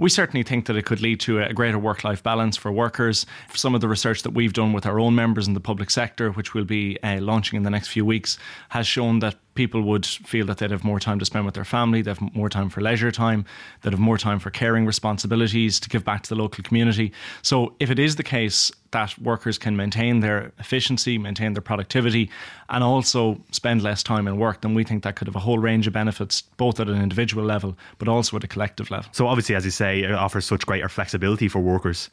we 0.00 0.08
certainly 0.08 0.42
think 0.42 0.64
that 0.64 0.76
it 0.76 0.86
could 0.86 1.02
lead 1.02 1.20
to 1.20 1.42
a 1.42 1.52
greater 1.52 1.78
work 1.78 2.04
life 2.04 2.22
balance 2.22 2.56
for 2.56 2.72
workers. 2.72 3.26
Some 3.52 3.74
of 3.74 3.82
the 3.82 3.88
research 3.88 4.22
that 4.22 4.30
we've 4.30 4.54
done 4.54 4.72
with 4.72 4.86
our 4.86 4.98
own 4.98 5.14
members 5.14 5.46
in 5.46 5.52
the 5.52 5.60
public 5.60 5.90
sector, 5.90 6.30
which 6.30 6.54
we'll 6.54 6.64
be 6.64 6.98
uh, 7.02 7.20
launching 7.20 7.58
in 7.58 7.64
the 7.64 7.70
next 7.70 7.88
few 7.88 8.06
weeks, 8.06 8.38
has 8.70 8.86
shown 8.86 9.18
that 9.18 9.36
people 9.54 9.82
would 9.82 10.06
feel 10.06 10.46
that 10.46 10.58
they'd 10.58 10.70
have 10.70 10.84
more 10.84 11.00
time 11.00 11.18
to 11.18 11.24
spend 11.24 11.44
with 11.44 11.54
their 11.54 11.64
family, 11.64 12.02
they'd 12.02 12.16
have 12.16 12.34
more 12.34 12.48
time 12.48 12.70
for 12.70 12.80
leisure 12.80 13.10
time, 13.10 13.44
they'd 13.82 13.92
have 13.92 14.00
more 14.00 14.18
time 14.18 14.38
for 14.38 14.50
caring 14.50 14.86
responsibilities 14.86 15.80
to 15.80 15.88
give 15.88 16.04
back 16.04 16.22
to 16.22 16.28
the 16.28 16.34
local 16.34 16.62
community. 16.62 17.12
So, 17.42 17.74
if 17.80 17.90
it 17.90 17.98
is 17.98 18.16
the 18.16 18.22
case 18.22 18.70
that 18.92 19.16
workers 19.18 19.58
can 19.58 19.76
maintain 19.76 20.20
their 20.20 20.52
efficiency, 20.58 21.18
maintain 21.18 21.54
their 21.54 21.62
productivity, 21.62 22.30
and 22.68 22.82
also 22.82 23.40
spend 23.52 23.82
less 23.82 24.02
time 24.02 24.26
in 24.26 24.36
work, 24.38 24.60
then 24.62 24.74
we 24.74 24.84
think 24.84 25.02
that 25.02 25.16
could 25.16 25.26
have 25.26 25.36
a 25.36 25.40
whole 25.40 25.58
range 25.58 25.86
of 25.86 25.92
benefits, 25.92 26.42
both 26.56 26.80
at 26.80 26.88
an 26.88 27.00
individual 27.00 27.44
level, 27.44 27.76
but 27.98 28.08
also 28.08 28.36
at 28.36 28.44
a 28.44 28.48
collective 28.48 28.90
level. 28.90 29.10
So, 29.12 29.26
obviously, 29.26 29.54
as 29.54 29.64
you 29.64 29.70
say, 29.70 30.00
it 30.00 30.12
offers 30.12 30.46
such 30.46 30.66
greater 30.66 30.88
flexibility 30.88 31.48
for 31.48 31.60
workers. 31.60 32.10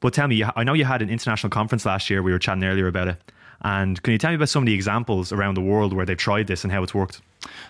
But 0.00 0.14
tell 0.14 0.28
me, 0.28 0.42
I 0.56 0.64
know 0.64 0.72
you 0.72 0.86
had 0.86 1.02
an 1.02 1.10
international 1.10 1.50
conference 1.50 1.84
last 1.84 2.08
year. 2.08 2.22
We 2.22 2.32
were 2.32 2.38
chatting 2.38 2.64
earlier 2.64 2.86
about 2.86 3.08
it. 3.08 3.32
And 3.62 4.02
can 4.02 4.12
you 4.12 4.18
tell 4.18 4.30
me 4.30 4.36
about 4.36 4.48
some 4.48 4.62
of 4.62 4.66
the 4.66 4.74
examples 4.74 5.32
around 5.32 5.54
the 5.54 5.60
world 5.60 5.92
where 5.92 6.06
they've 6.06 6.16
tried 6.16 6.46
this 6.46 6.64
and 6.64 6.72
how 6.72 6.82
it's 6.82 6.94
worked? 6.94 7.20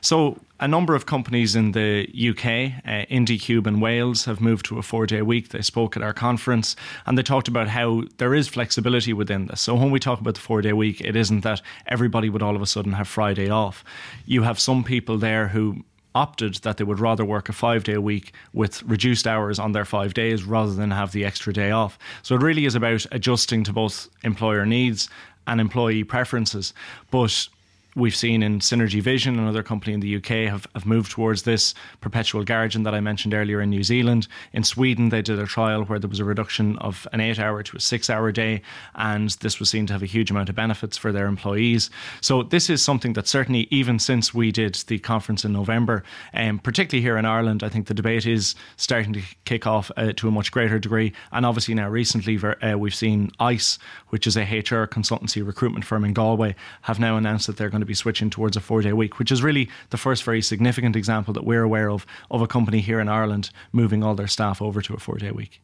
So, 0.01 0.41
a 0.59 0.69
number 0.69 0.95
of 0.95 1.07
companies 1.07 1.57
in 1.57 1.73
the 1.73 2.07
UK, 2.13 2.83
uh, 2.85 3.07
IndyCube 3.07 3.67
and 3.67 3.81
Wales, 3.81 4.25
have 4.25 4.41
moved 4.41 4.67
to 4.67 4.79
a 4.79 4.83
four 4.83 5.07
day 5.07 5.23
week. 5.23 5.51
They 5.51 5.63
spoke 5.63 5.97
at 5.97 6.03
our 6.03 6.13
conference 6.13 6.77
and 7.07 7.17
they 7.17 7.23
talked 7.23 7.49
about 7.49 7.69
how 7.69 8.03
there 8.19 8.35
is 8.35 8.49
flexibility 8.49 9.13
within 9.13 9.47
this. 9.47 9.61
So, 9.61 9.75
when 9.75 9.91
we 9.91 10.01
talk 10.01 10.21
about 10.21 10.35
the 10.35 10.41
four 10.41 10.61
day 10.61 10.73
week, 10.73 11.01
it 11.01 11.17
isn't 11.17 11.41
that 11.41 11.63
everybody 11.87 12.29
would 12.29 12.43
all 12.43 12.57
of 12.57 12.63
a 12.63 12.67
sudden 12.67 12.93
have 12.93 13.09
Friday 13.09 13.49
off. 13.49 13.85
You 14.27 14.43
have 14.43 14.59
some 14.59 14.85
people 14.85 15.19
there 15.19 15.49
who 15.49 15.85
opted 16.15 16.55
that 16.57 16.77
they 16.77 16.85
would 16.85 16.99
rather 16.99 17.25
work 17.25 17.49
a 17.49 17.53
five 17.53 17.85
day 17.85 17.97
week 17.99 18.33
with 18.53 18.83
reduced 18.83 19.27
hours 19.27 19.59
on 19.59 19.73
their 19.73 19.85
five 19.85 20.15
days 20.15 20.45
rather 20.45 20.75
than 20.75 20.91
have 20.91 21.13
the 21.13 21.25
extra 21.25 21.53
day 21.53 21.71
off. 21.71 21.99
So 22.23 22.35
it 22.35 22.43
really 22.43 22.65
is 22.65 22.75
about 22.75 23.07
adjusting 23.13 23.65
to 23.65 23.73
both 23.73 24.09
employer 24.25 24.67
needs 24.67 25.09
and 25.51 25.61
employee 25.61 26.05
preferences. 26.05 26.73
But 27.11 27.49
we've 27.95 28.15
seen 28.15 28.43
in 28.43 28.61
Synergy 28.61 29.03
Vision, 29.03 29.39
another 29.39 29.63
company 29.63 29.93
in 29.93 30.01
the 30.01 30.17
UK, 30.17 30.51
have, 30.51 30.67
have 30.75 30.87
moved 30.87 31.11
towards 31.11 31.43
this 31.43 31.75
perpetual 32.01 32.45
guardian 32.45 32.85
that 32.85 32.95
I 32.95 33.01
mentioned 33.01 33.35
earlier 33.35 33.61
in 33.61 33.71
New 33.71 33.83
Zealand. 33.83 34.29
In 34.53 34.63
Sweden, 34.63 35.09
they 35.09 35.23
did 35.23 35.39
a 35.39 35.47
trial 35.47 35.85
where 35.85 35.99
there 35.99 36.09
was 36.09 36.21
a 36.21 36.25
reduction 36.25 36.79
of 36.79 37.07
an 37.13 37.21
eight 37.21 37.39
hour 37.39 37.63
to 37.63 37.77
a 37.77 37.81
six 37.81 38.09
hour 38.09 38.31
day, 38.33 38.63
and 38.95 39.31
this 39.41 39.59
was 39.59 39.71
seen 39.71 39.87
to 39.87 39.93
have 39.93 40.03
a 40.03 40.07
huge 40.07 40.31
amount 40.31 40.49
of 40.49 40.55
benefits 40.55 40.97
for 40.97 41.13
their 41.13 41.27
employees. 41.27 41.91
So, 42.21 42.43
this 42.43 42.71
is 42.71 42.83
something 42.83 43.15
that 43.15 43.27
certainly, 43.27 43.67
even 43.71 43.99
since 43.99 44.33
we 44.33 44.53
did 44.53 44.75
the 44.87 44.99
conference 44.99 45.45
in 45.45 45.53
November, 45.53 46.05
um, 46.35 46.59
particularly 46.59 47.03
here 47.03 47.17
in 47.17 47.25
Ireland, 47.25 47.63
I 47.63 47.69
think 47.69 47.87
the 47.87 47.95
debate 47.95 48.27
is 48.27 48.55
starting 48.77 49.13
to 49.15 49.23
kick 49.45 49.67
off 49.67 49.91
uh, 49.97 50.13
to 50.17 50.29
a 50.29 50.31
much 50.31 50.53
greater 50.53 50.79
degree. 50.79 51.13
And 51.33 51.45
obviously, 51.45 51.75
now 51.75 51.89
recently, 51.89 52.39
uh, 52.39 52.79
we've 52.79 52.95
seen 52.95 53.31
ICE, 53.41 53.79
which 54.09 54.27
is 54.27 54.37
a 54.37 54.43
HR 54.43 54.87
consultancy 54.87 55.45
recruitment 55.45 55.85
firm 55.85 56.05
in 56.05 56.13
Galway, 56.13 56.55
have 56.83 57.01
now 57.01 57.17
announced 57.17 57.47
that 57.47 57.57
they're 57.57 57.71
going 57.71 57.80
to 57.81 57.87
be 57.87 57.95
switching 57.95 58.31
towards 58.31 58.57
a 58.57 58.61
four 58.61 58.83
day 58.83 58.93
week, 58.93 59.19
which 59.19 59.33
is 59.33 59.43
really 59.43 59.69
the 59.91 59.97
first 59.97 60.23
very 60.23 60.43
significant 60.43 60.97
example 60.97 61.35
that 61.35 61.45
we're 61.45 61.63
aware 61.63 61.91
of 61.91 62.07
of 62.31 62.43
a 62.43 62.47
company 62.47 62.81
here 62.81 63.01
in 63.01 63.09
Ireland 63.09 63.51
moving 63.73 64.03
all 64.03 64.15
their 64.15 64.29
staff 64.29 64.63
over 64.63 64.81
to 64.83 64.95
a 64.95 64.99
four 64.99 65.17
day 65.17 65.31
week. 65.31 65.61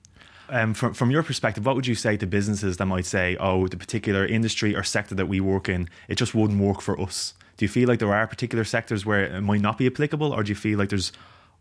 Um, 0.48 0.74
from, 0.74 0.94
from 0.94 1.10
your 1.10 1.22
perspective, 1.22 1.66
what 1.66 1.74
would 1.74 1.86
you 1.86 1.96
say 1.96 2.16
to 2.16 2.26
businesses 2.26 2.76
that 2.76 2.86
might 2.86 3.04
say, 3.04 3.36
oh, 3.40 3.66
the 3.66 3.76
particular 3.76 4.24
industry 4.24 4.76
or 4.76 4.84
sector 4.84 5.14
that 5.16 5.26
we 5.26 5.40
work 5.40 5.68
in, 5.68 5.88
it 6.08 6.14
just 6.14 6.34
wouldn't 6.34 6.60
work 6.60 6.80
for 6.80 7.00
us? 7.00 7.34
Do 7.56 7.64
you 7.64 7.68
feel 7.68 7.88
like 7.88 7.98
there 7.98 8.14
are 8.14 8.26
particular 8.26 8.64
sectors 8.64 9.04
where 9.04 9.24
it 9.24 9.40
might 9.40 9.60
not 9.60 9.78
be 9.78 9.86
applicable, 9.86 10.32
or 10.32 10.42
do 10.44 10.50
you 10.50 10.54
feel 10.54 10.78
like 10.78 10.90
there's 10.90 11.10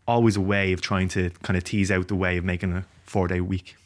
always 0.06 0.36
a 0.36 0.40
way 0.40 0.72
of 0.72 0.80
trying 0.80 1.08
to 1.08 1.30
kind 1.42 1.56
of 1.56 1.64
tease 1.64 1.90
out 1.90 2.08
the 2.08 2.14
way 2.14 2.36
of 2.36 2.44
making 2.44 2.72
a 2.72 2.84
four 3.04 3.26
day 3.26 3.40
week? 3.40 3.76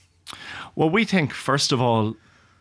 Well, 0.75 0.91
we 0.91 1.05
think, 1.05 1.33
first 1.33 1.73
of 1.73 1.81
all, 1.81 2.17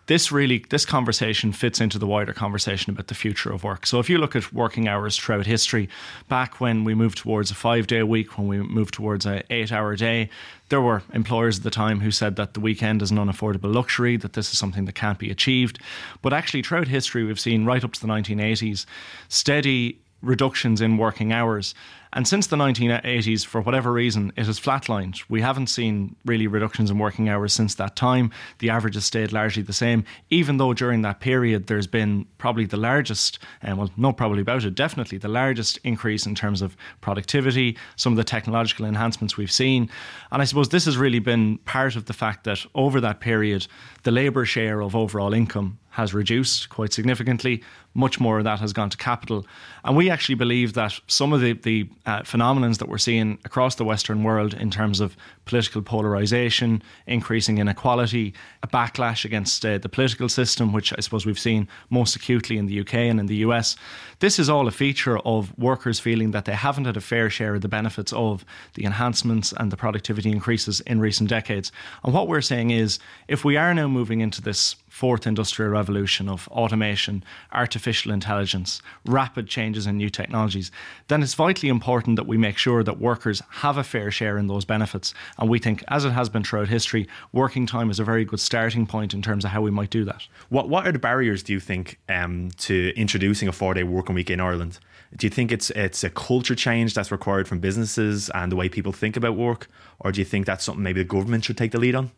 this 0.10 0.32
really 0.32 0.66
this 0.70 0.88
conversation 0.88 1.52
fits 1.52 1.80
into 1.80 2.00
the 2.00 2.08
wider 2.08 2.34
conversation 2.34 2.92
about 2.92 3.08
the 3.08 3.14
future 3.14 3.52
of 3.52 3.64
work. 3.64 3.86
So 3.86 4.00
if 4.00 4.10
you 4.10 4.18
look 4.18 4.36
at 4.36 4.52
working 4.52 4.88
hours 4.88 5.16
throughout 5.16 5.46
history, 5.46 5.88
back 6.28 6.60
when 6.60 6.84
we 6.84 6.96
moved 6.96 7.20
towards 7.20 7.52
a 7.52 7.56
five 7.56 7.86
day 7.86 8.02
week, 8.02 8.36
when 8.36 8.48
we 8.48 8.58
moved 8.58 8.96
towards 8.96 9.28
an 9.28 9.44
eight 9.52 9.72
hour 9.72 9.96
day, 9.96 10.32
there 10.70 10.82
were 10.82 11.04
employers 11.14 11.60
at 11.60 11.64
the 11.64 11.70
time 11.70 12.00
who 12.00 12.10
said 12.10 12.38
that 12.38 12.56
the 12.56 12.60
weekend 12.60 13.04
is 13.04 13.12
an 13.12 13.18
unaffordable 13.18 13.72
luxury, 13.72 14.18
that 14.18 14.34
this 14.34 14.52
is 14.52 14.58
something 14.58 14.86
that 14.86 14.96
can't 14.96 15.20
be 15.20 15.30
achieved. 15.30 15.78
But 16.24 16.34
actually, 16.34 16.64
throughout 16.64 16.88
history, 16.88 17.24
we've 17.24 17.40
seen 17.40 17.66
right 17.66 17.84
up 17.84 17.94
to 17.94 18.02
the 18.02 18.08
1980s 18.08 18.88
steady 19.28 20.00
reductions 20.24 20.82
in 20.82 20.98
working 20.98 21.32
hours. 21.32 21.76
And 22.14 22.28
since 22.28 22.48
the 22.48 22.56
1980s, 22.56 23.46
for 23.46 23.62
whatever 23.62 23.92
reason, 23.92 24.34
it 24.36 24.48
has 24.48 24.60
flatlined. 24.60 25.24
We 25.30 25.42
haven't 25.42 25.68
seen 25.68 26.16
really 26.26 26.48
reductions 26.48 26.90
in 26.90 26.98
working 26.98 27.30
hours 27.30 27.54
since 27.54 27.76
that 27.76 27.96
time. 27.96 28.32
The 28.58 28.72
average 28.72 28.96
has 28.96 29.06
stayed 29.06 29.32
largely 29.32 29.62
the 29.62 29.74
same, 29.74 30.04
even 30.32 30.58
though 30.58 30.74
during 30.74 31.04
that 31.04 31.20
period 31.20 31.68
there's 31.68 31.86
been 31.86 32.26
probably 32.40 32.66
the 32.66 32.78
largest, 32.78 33.38
and 33.62 33.78
well, 33.78 33.92
no, 33.96 34.12
probably 34.12 34.42
about 34.42 34.64
it, 34.64 34.74
definitely 34.74 35.20
the 35.20 35.28
largest 35.28 35.78
increase 35.84 36.26
in 36.26 36.34
terms 36.34 36.64
of 36.64 36.76
productivity, 37.02 37.78
some 37.96 38.14
of 38.14 38.18
the 38.18 38.24
technological 38.24 38.86
enhancements 38.86 39.38
we've 39.38 39.52
seen. 39.52 39.88
And 40.32 40.42
I 40.42 40.46
suppose 40.46 40.70
this 40.70 40.86
has 40.86 40.98
really 40.98 41.20
been 41.20 41.60
part 41.60 41.96
of 41.96 42.06
the 42.06 42.14
fact 42.14 42.44
that 42.46 42.66
over 42.74 43.00
that 43.02 43.20
period, 43.20 43.68
the 44.02 44.12
labour 44.12 44.46
share 44.46 44.82
of 44.82 44.96
overall 44.96 45.34
income 45.34 45.78
has 45.92 46.14
reduced 46.14 46.70
quite 46.70 46.94
significantly. 46.94 47.62
Much 47.94 48.20
more 48.20 48.38
of 48.38 48.44
that 48.46 48.60
has 48.60 48.74
gone 48.74 48.90
to 48.90 48.98
capital. 48.98 49.46
And 49.84 49.98
we 49.98 50.10
actually 50.10 50.36
believe 50.36 50.74
that 50.74 50.98
some 51.08 51.34
of 51.34 51.42
the, 51.42 51.54
the 51.54 51.90
uh, 52.06 52.22
phenomenons 52.22 52.78
that 52.78 52.90
we're 52.90 52.98
seeing 52.98 53.38
across 53.46 53.76
the 53.76 53.86
Western 53.86 54.24
world 54.24 54.54
in 54.54 54.72
terms 54.72 55.00
of 55.00 55.16
political 55.46 55.82
polarization, 55.82 56.82
increasing 57.08 57.58
inequality, 57.58 58.34
a 58.64 58.68
backlash 58.68 59.26
against 59.26 59.66
uh, 59.66 59.78
the 59.78 59.90
political 59.90 60.30
system, 60.30 60.72
which 60.74 60.94
I 60.98 61.02
suppose 61.02 61.26
we've 61.26 61.40
seen 61.40 61.68
most 61.90 62.16
acutely 62.16 62.58
in 62.58 62.68
the 62.68 62.80
UK 62.80 62.96
and 62.96 63.20
in 63.20 63.26
the 63.26 63.38
US, 63.38 63.76
this 64.20 64.40
is 64.40 64.50
all 64.50 64.68
a 64.68 64.72
feature 64.72 65.20
of 65.20 65.58
workers 65.58 66.00
feeling 66.00 66.32
that 66.32 66.46
they 66.46 66.54
haven't 66.54 66.86
had 66.86 66.98
a 66.98 67.02
fair 67.02 67.30
share 67.30 67.56
of 67.56 67.62
the 67.62 67.68
benefits 67.68 68.14
of 68.14 68.46
the 68.74 68.86
enhancements 68.86 69.54
and 69.58 69.72
the 69.72 69.78
productivity 69.78 70.32
increases 70.32 70.82
in 70.82 71.00
recent 71.00 71.30
decades. 71.30 71.72
And 72.04 72.14
what 72.14 72.28
we're 72.28 72.42
saying 72.42 72.72
is 72.72 73.00
if 73.28 73.46
we 73.46 73.58
are 73.58 73.74
now 73.74 73.88
moving 73.88 74.22
into 74.22 74.42
this 74.42 74.76
fourth 74.90 75.26
industrial 75.26 75.72
revolution 75.72 76.28
of 76.28 76.48
automation, 76.50 77.24
artificial 77.54 78.12
intelligence, 78.12 78.82
rapid 79.06 79.48
changes 79.48 79.88
in 79.88 79.98
new 79.98 80.10
technologies, 80.10 80.72
then 81.08 81.24
it's 81.24 81.36
vitally 81.36 81.70
important 81.70 82.16
that 82.16 82.28
we 82.28 82.38
make 82.38 82.58
sure 82.58 82.84
that 82.84 83.00
workers 83.00 83.42
have 83.50 83.78
a 83.78 83.84
fair 83.84 84.12
share 84.12 84.38
in 84.38 84.48
those 84.48 84.66
benefits. 84.66 85.14
And 85.38 85.50
we 85.50 85.60
think, 85.60 85.84
as 85.88 86.06
it 86.06 86.12
has 86.12 86.30
been 86.30 86.44
throughout 86.44 86.68
history, 86.68 87.08
working 87.32 87.66
time 87.66 87.90
is 87.90 88.00
a 88.00 88.04
very 88.04 88.26
good 88.26 88.40
starting 88.40 88.86
point 88.86 89.14
in 89.14 89.22
terms 89.22 89.46
of 89.46 89.52
how 89.52 89.62
we 89.62 89.72
might 89.72 89.90
do 89.90 90.04
that. 90.06 90.28
What 90.50 90.68
What 90.68 90.88
are 90.88 90.92
the 90.92 91.00
barriers, 91.00 91.44
do 91.44 91.54
you 91.54 91.60
think, 91.60 92.00
um, 92.10 92.50
to 92.58 92.92
introducing 92.96 93.48
a 93.48 93.52
four 93.52 93.74
day 93.74 93.84
working 93.84 94.16
week 94.16 94.30
in 94.30 94.40
Ireland? 94.40 94.80
Do 95.16 95.26
you 95.26 95.32
think 95.32 95.52
it's 95.52 95.70
it's 95.72 96.04
a 96.04 96.10
culture 96.10 96.56
change 96.56 96.94
that's 96.94 97.12
required 97.12 97.48
from 97.48 97.60
businesses 97.60 98.30
and 98.30 98.52
the 98.52 98.56
way 98.56 98.70
people 98.70 98.92
think 98.92 99.18
about 99.18 99.36
work, 99.36 99.68
or 100.00 100.12
do 100.12 100.20
you 100.22 100.26
think 100.26 100.46
that's 100.46 100.64
something 100.64 100.84
maybe 100.84 101.02
the 101.02 101.08
government 101.08 101.46
should 101.46 101.58
take 101.58 101.72
the 101.72 101.80
lead 101.80 101.96
on? 101.96 102.12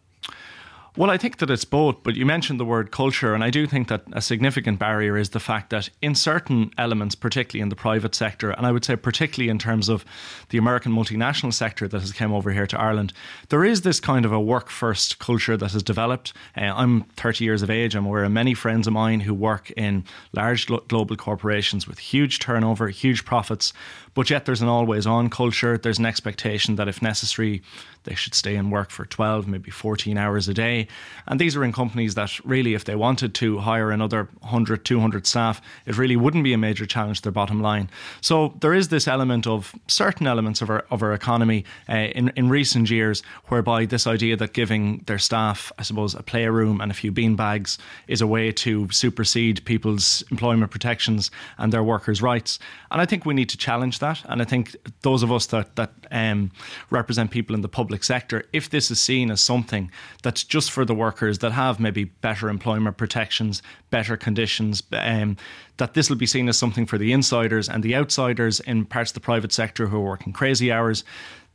Well, 0.97 1.09
I 1.09 1.17
think 1.17 1.37
that 1.37 1.49
it's 1.49 1.63
both, 1.63 2.03
but 2.03 2.17
you 2.17 2.25
mentioned 2.25 2.59
the 2.59 2.65
word 2.65 2.91
culture, 2.91 3.33
and 3.33 3.45
I 3.45 3.49
do 3.49 3.65
think 3.65 3.87
that 3.87 4.03
a 4.11 4.21
significant 4.21 4.77
barrier 4.77 5.15
is 5.17 5.29
the 5.29 5.39
fact 5.39 5.69
that 5.69 5.89
in 6.01 6.15
certain 6.15 6.69
elements, 6.77 7.15
particularly 7.15 7.61
in 7.61 7.69
the 7.69 7.77
private 7.77 8.13
sector, 8.13 8.51
and 8.51 8.65
I 8.65 8.73
would 8.73 8.83
say 8.83 8.97
particularly 8.97 9.49
in 9.49 9.57
terms 9.57 9.87
of 9.87 10.03
the 10.49 10.57
American 10.57 10.91
multinational 10.91 11.53
sector 11.53 11.87
that 11.87 12.01
has 12.01 12.11
come 12.11 12.33
over 12.33 12.51
here 12.51 12.67
to 12.67 12.77
Ireland, 12.77 13.13
there 13.47 13.63
is 13.63 13.83
this 13.83 14.01
kind 14.01 14.25
of 14.25 14.33
a 14.33 14.39
work 14.41 14.69
first 14.69 15.17
culture 15.17 15.55
that 15.55 15.71
has 15.71 15.81
developed. 15.81 16.33
Uh, 16.57 16.73
I'm 16.75 17.03
30 17.15 17.45
years 17.45 17.61
of 17.61 17.69
age. 17.69 17.95
I'm 17.95 18.05
aware 18.05 18.25
of 18.25 18.31
many 18.33 18.53
friends 18.53 18.85
of 18.85 18.91
mine 18.91 19.21
who 19.21 19.33
work 19.33 19.71
in 19.77 20.03
large 20.33 20.67
global 20.67 21.15
corporations 21.15 21.87
with 21.87 21.99
huge 21.99 22.39
turnover, 22.39 22.89
huge 22.89 23.23
profits, 23.23 23.71
but 24.13 24.29
yet 24.29 24.43
there's 24.43 24.61
an 24.61 24.67
always 24.67 25.07
on 25.07 25.29
culture. 25.29 25.77
There's 25.77 25.99
an 25.99 26.05
expectation 26.05 26.75
that 26.75 26.89
if 26.89 27.01
necessary, 27.01 27.61
they 28.03 28.15
should 28.15 28.33
stay 28.33 28.55
and 28.55 28.71
work 28.71 28.89
for 28.89 29.05
12, 29.05 29.47
maybe 29.47 29.71
14 29.71 30.17
hours 30.17 30.49
a 30.49 30.53
day. 30.53 30.80
And 31.27 31.39
these 31.39 31.55
are 31.55 31.63
in 31.63 31.71
companies 31.71 32.15
that 32.15 32.43
really, 32.45 32.73
if 32.73 32.85
they 32.85 32.95
wanted 32.95 33.33
to 33.35 33.59
hire 33.59 33.91
another 33.91 34.27
100, 34.39 34.83
200 34.83 35.27
staff, 35.27 35.61
it 35.85 35.97
really 35.97 36.15
wouldn't 36.15 36.43
be 36.43 36.53
a 36.53 36.57
major 36.57 36.85
challenge 36.85 37.19
to 37.19 37.23
their 37.23 37.31
bottom 37.31 37.61
line. 37.61 37.89
So 38.21 38.55
there 38.59 38.73
is 38.73 38.89
this 38.89 39.07
element 39.07 39.47
of 39.47 39.75
certain 39.87 40.27
elements 40.27 40.61
of 40.61 40.69
our, 40.69 40.85
of 40.89 41.03
our 41.03 41.13
economy 41.13 41.65
uh, 41.89 41.93
in, 41.93 42.29
in 42.35 42.49
recent 42.49 42.89
years 42.89 43.23
whereby 43.47 43.85
this 43.85 44.07
idea 44.07 44.35
that 44.37 44.53
giving 44.53 44.99
their 45.05 45.19
staff, 45.19 45.71
I 45.77 45.83
suppose, 45.83 46.15
a 46.15 46.23
playroom 46.23 46.81
and 46.81 46.91
a 46.91 46.95
few 46.95 47.11
bean 47.11 47.35
bags 47.35 47.77
is 48.07 48.21
a 48.21 48.27
way 48.27 48.51
to 48.51 48.89
supersede 48.91 49.63
people's 49.65 50.23
employment 50.31 50.71
protections 50.71 51.31
and 51.57 51.71
their 51.71 51.83
workers' 51.83 52.21
rights. 52.21 52.59
And 52.89 52.99
I 52.99 53.05
think 53.05 53.25
we 53.25 53.33
need 53.33 53.49
to 53.49 53.57
challenge 53.57 53.99
that. 53.99 54.21
And 54.25 54.41
I 54.41 54.45
think 54.45 54.75
those 55.01 55.23
of 55.23 55.31
us 55.31 55.45
that, 55.47 55.75
that 55.75 55.91
um, 56.11 56.51
represent 56.89 57.31
people 57.31 57.55
in 57.55 57.61
the 57.61 57.69
public 57.69 57.91
public 57.91 58.05
sector, 58.05 58.43
if 58.53 58.69
this 58.69 58.89
is 58.89 59.01
seen 59.01 59.29
as 59.29 59.41
something 59.41 59.91
that's 60.23 60.43
just 60.43 60.70
for 60.71 60.85
the 60.85 60.95
workers 60.95 61.39
that 61.39 61.51
have 61.51 61.79
maybe 61.79 62.05
better 62.05 62.49
employment 62.49 62.97
protections, 62.97 63.61
better 63.89 64.17
conditions, 64.17 64.81
um, 64.93 65.37
that 65.77 65.93
this 65.93 66.09
will 66.09 66.17
be 66.17 66.25
seen 66.25 66.47
as 66.49 66.57
something 66.57 66.85
for 66.85 66.97
the 66.97 67.11
insiders 67.11 67.69
and 67.69 67.83
the 67.83 67.95
outsiders 67.95 68.59
in 68.61 68.85
parts 68.85 69.11
of 69.11 69.15
the 69.15 69.19
private 69.19 69.51
sector 69.51 69.87
who 69.87 69.97
are 69.97 70.01
working 70.01 70.33
crazy 70.33 70.71
hours 70.71 71.03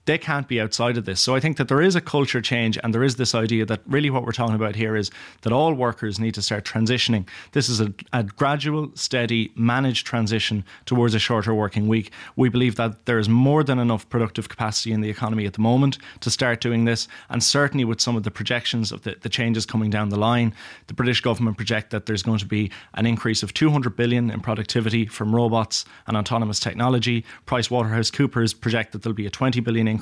they 0.07 0.17
can't 0.17 0.49
be 0.49 0.61
outside 0.61 0.97
of 0.97 1.05
this. 1.05 1.21
So 1.21 1.35
I 1.35 1.41
think 1.41 1.57
that 1.57 1.69
there 1.69 1.83
is 1.83 1.97
a 1.97 2.01
culture 2.01 2.41
change 2.41 2.79
and 2.83 2.95
there 2.95 3.03
is 3.03 3.17
this 3.17 3.35
idea 3.35 3.67
that 3.67 3.81
really 3.87 4.09
what 4.09 4.25
we're 4.25 4.33
talking 4.33 4.55
about 4.55 4.77
here 4.77 4.97
is 4.97 5.11
that 5.43 5.53
all 5.53 5.75
workers 5.75 6.19
need 6.19 6.35
to 6.35 6.43
start 6.43 6.65
transitioning. 6.65 7.27
This 7.53 7.69
is 7.69 7.81
a, 7.81 7.93
a 8.13 8.23
gradual, 8.23 8.91
steady, 8.95 9.53
managed 9.57 10.07
transition 10.07 10.65
towards 10.87 11.15
a 11.15 11.19
shorter 11.19 11.53
working 11.55 11.89
week. 11.89 12.13
We 12.37 12.49
believe 12.49 12.77
that 12.77 13.07
there 13.07 13.19
is 13.19 13.29
more 13.29 13.65
than 13.65 13.79
enough 13.81 14.09
productive 14.09 14.49
capacity 14.49 14.93
in 14.93 15.01
the 15.01 15.11
economy 15.11 15.45
at 15.45 15.55
the 15.55 15.61
moment 15.61 15.99
to 16.21 16.31
start 16.31 16.61
doing 16.61 16.85
this. 16.85 17.09
And 17.29 17.43
certainly 17.43 17.85
with 17.85 18.01
some 18.01 18.17
of 18.17 18.23
the 18.23 18.31
projections 18.31 18.93
of 18.93 19.03
the, 19.03 19.17
the 19.21 19.29
changes 19.29 19.67
coming 19.67 19.91
down 19.91 20.11
the 20.11 20.19
line, 20.19 20.55
the 20.87 20.95
British 20.95 21.21
government 21.21 21.57
project 21.57 21.91
that 21.91 22.07
there's 22.07 22.23
going 22.23 22.39
to 22.39 22.47
be 22.47 22.71
an 22.95 23.07
increase 23.07 23.43
of 23.43 23.53
200 23.53 23.97
billion 23.97 24.31
in 24.31 24.41
productivity 24.41 25.07
from 25.07 25.35
robots 25.35 25.85
and 26.07 26.17
autonomous 26.17 26.61
technology. 26.61 27.25
Price 27.45 27.71
Waterhouse 27.73 28.11
Coopers 28.11 28.55
project 28.55 28.93
that 28.93 29.03
there'll 29.03 29.15
be 29.15 29.27
a 29.27 29.31
20 29.31 29.59
billion 29.61 29.89
increase 29.89 29.96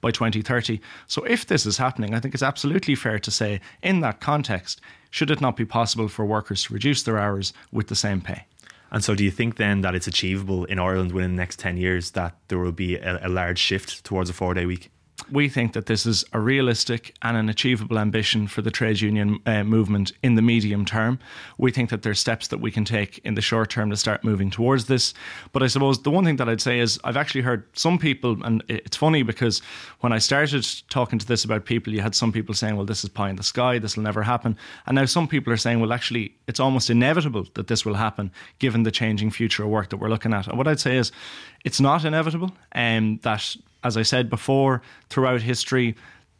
by 0.00 0.10
2030. 0.10 0.80
So, 1.06 1.24
if 1.24 1.46
this 1.46 1.66
is 1.66 1.78
happening, 1.78 2.14
I 2.14 2.20
think 2.20 2.34
it's 2.34 2.42
absolutely 2.42 2.94
fair 2.94 3.18
to 3.18 3.30
say, 3.30 3.60
in 3.82 4.00
that 4.00 4.20
context, 4.20 4.80
should 5.10 5.30
it 5.30 5.40
not 5.40 5.56
be 5.56 5.64
possible 5.64 6.08
for 6.08 6.24
workers 6.24 6.64
to 6.64 6.74
reduce 6.74 7.02
their 7.02 7.18
hours 7.18 7.52
with 7.72 7.88
the 7.88 7.94
same 7.94 8.20
pay? 8.20 8.44
And 8.90 9.04
so, 9.04 9.14
do 9.14 9.24
you 9.24 9.30
think 9.30 9.56
then 9.56 9.82
that 9.82 9.94
it's 9.94 10.06
achievable 10.06 10.64
in 10.64 10.78
Ireland 10.78 11.12
within 11.12 11.36
the 11.36 11.40
next 11.42 11.58
10 11.58 11.76
years 11.76 12.12
that 12.12 12.36
there 12.48 12.58
will 12.58 12.72
be 12.72 12.96
a, 12.96 13.26
a 13.26 13.28
large 13.28 13.58
shift 13.58 14.04
towards 14.04 14.30
a 14.30 14.32
four 14.32 14.54
day 14.54 14.66
week? 14.66 14.90
We 15.30 15.48
think 15.48 15.72
that 15.72 15.86
this 15.86 16.06
is 16.06 16.24
a 16.32 16.40
realistic 16.40 17.14
and 17.22 17.36
an 17.36 17.48
achievable 17.48 17.98
ambition 17.98 18.46
for 18.46 18.62
the 18.62 18.70
trade 18.70 19.00
union 19.00 19.40
uh, 19.46 19.64
movement 19.64 20.12
in 20.22 20.34
the 20.34 20.42
medium 20.42 20.84
term. 20.84 21.18
We 21.58 21.70
think 21.70 21.90
that 21.90 22.02
there's 22.02 22.18
steps 22.18 22.48
that 22.48 22.60
we 22.60 22.70
can 22.70 22.84
take 22.84 23.18
in 23.24 23.34
the 23.34 23.40
short 23.40 23.70
term 23.70 23.90
to 23.90 23.96
start 23.96 24.24
moving 24.24 24.50
towards 24.50 24.86
this. 24.86 25.14
But 25.52 25.62
I 25.62 25.66
suppose 25.66 26.02
the 26.02 26.10
one 26.10 26.24
thing 26.24 26.36
that 26.36 26.48
I'd 26.48 26.60
say 26.60 26.80
is 26.80 26.98
I've 27.04 27.16
actually 27.16 27.42
heard 27.42 27.64
some 27.74 27.98
people, 27.98 28.42
and 28.44 28.62
it's 28.68 28.96
funny 28.96 29.22
because 29.22 29.62
when 30.00 30.12
I 30.12 30.18
started 30.18 30.66
talking 30.88 31.18
to 31.18 31.26
this 31.26 31.44
about 31.44 31.64
people, 31.64 31.92
you 31.92 32.00
had 32.00 32.14
some 32.14 32.32
people 32.32 32.54
saying, 32.54 32.76
well, 32.76 32.86
this 32.86 33.04
is 33.04 33.10
pie 33.10 33.30
in 33.30 33.36
the 33.36 33.42
sky, 33.42 33.78
this 33.78 33.96
will 33.96 34.04
never 34.04 34.22
happen. 34.22 34.56
And 34.86 34.94
now 34.94 35.04
some 35.04 35.28
people 35.28 35.52
are 35.52 35.58
saying, 35.58 35.80
well, 35.80 35.92
actually, 35.92 36.34
it's 36.46 36.60
almost 36.60 36.90
inevitable 36.90 37.46
that 37.54 37.66
this 37.66 37.84
will 37.84 37.94
happen 37.94 38.30
given 38.58 38.82
the 38.82 38.90
changing 38.90 39.30
future 39.30 39.64
of 39.64 39.70
work 39.70 39.90
that 39.90 39.98
we're 39.98 40.08
looking 40.08 40.34
at. 40.34 40.46
And 40.46 40.58
what 40.58 40.68
I'd 40.68 40.80
say 40.80 40.96
is 40.96 41.12
it's 41.64 41.80
not 41.80 42.04
inevitable, 42.04 42.52
um, 42.74 43.18
that 43.22 43.56
as 43.84 43.96
I 43.96 44.02
said 44.02 44.30
before, 44.30 44.82
throughout 45.08 45.42
history, 45.42 45.96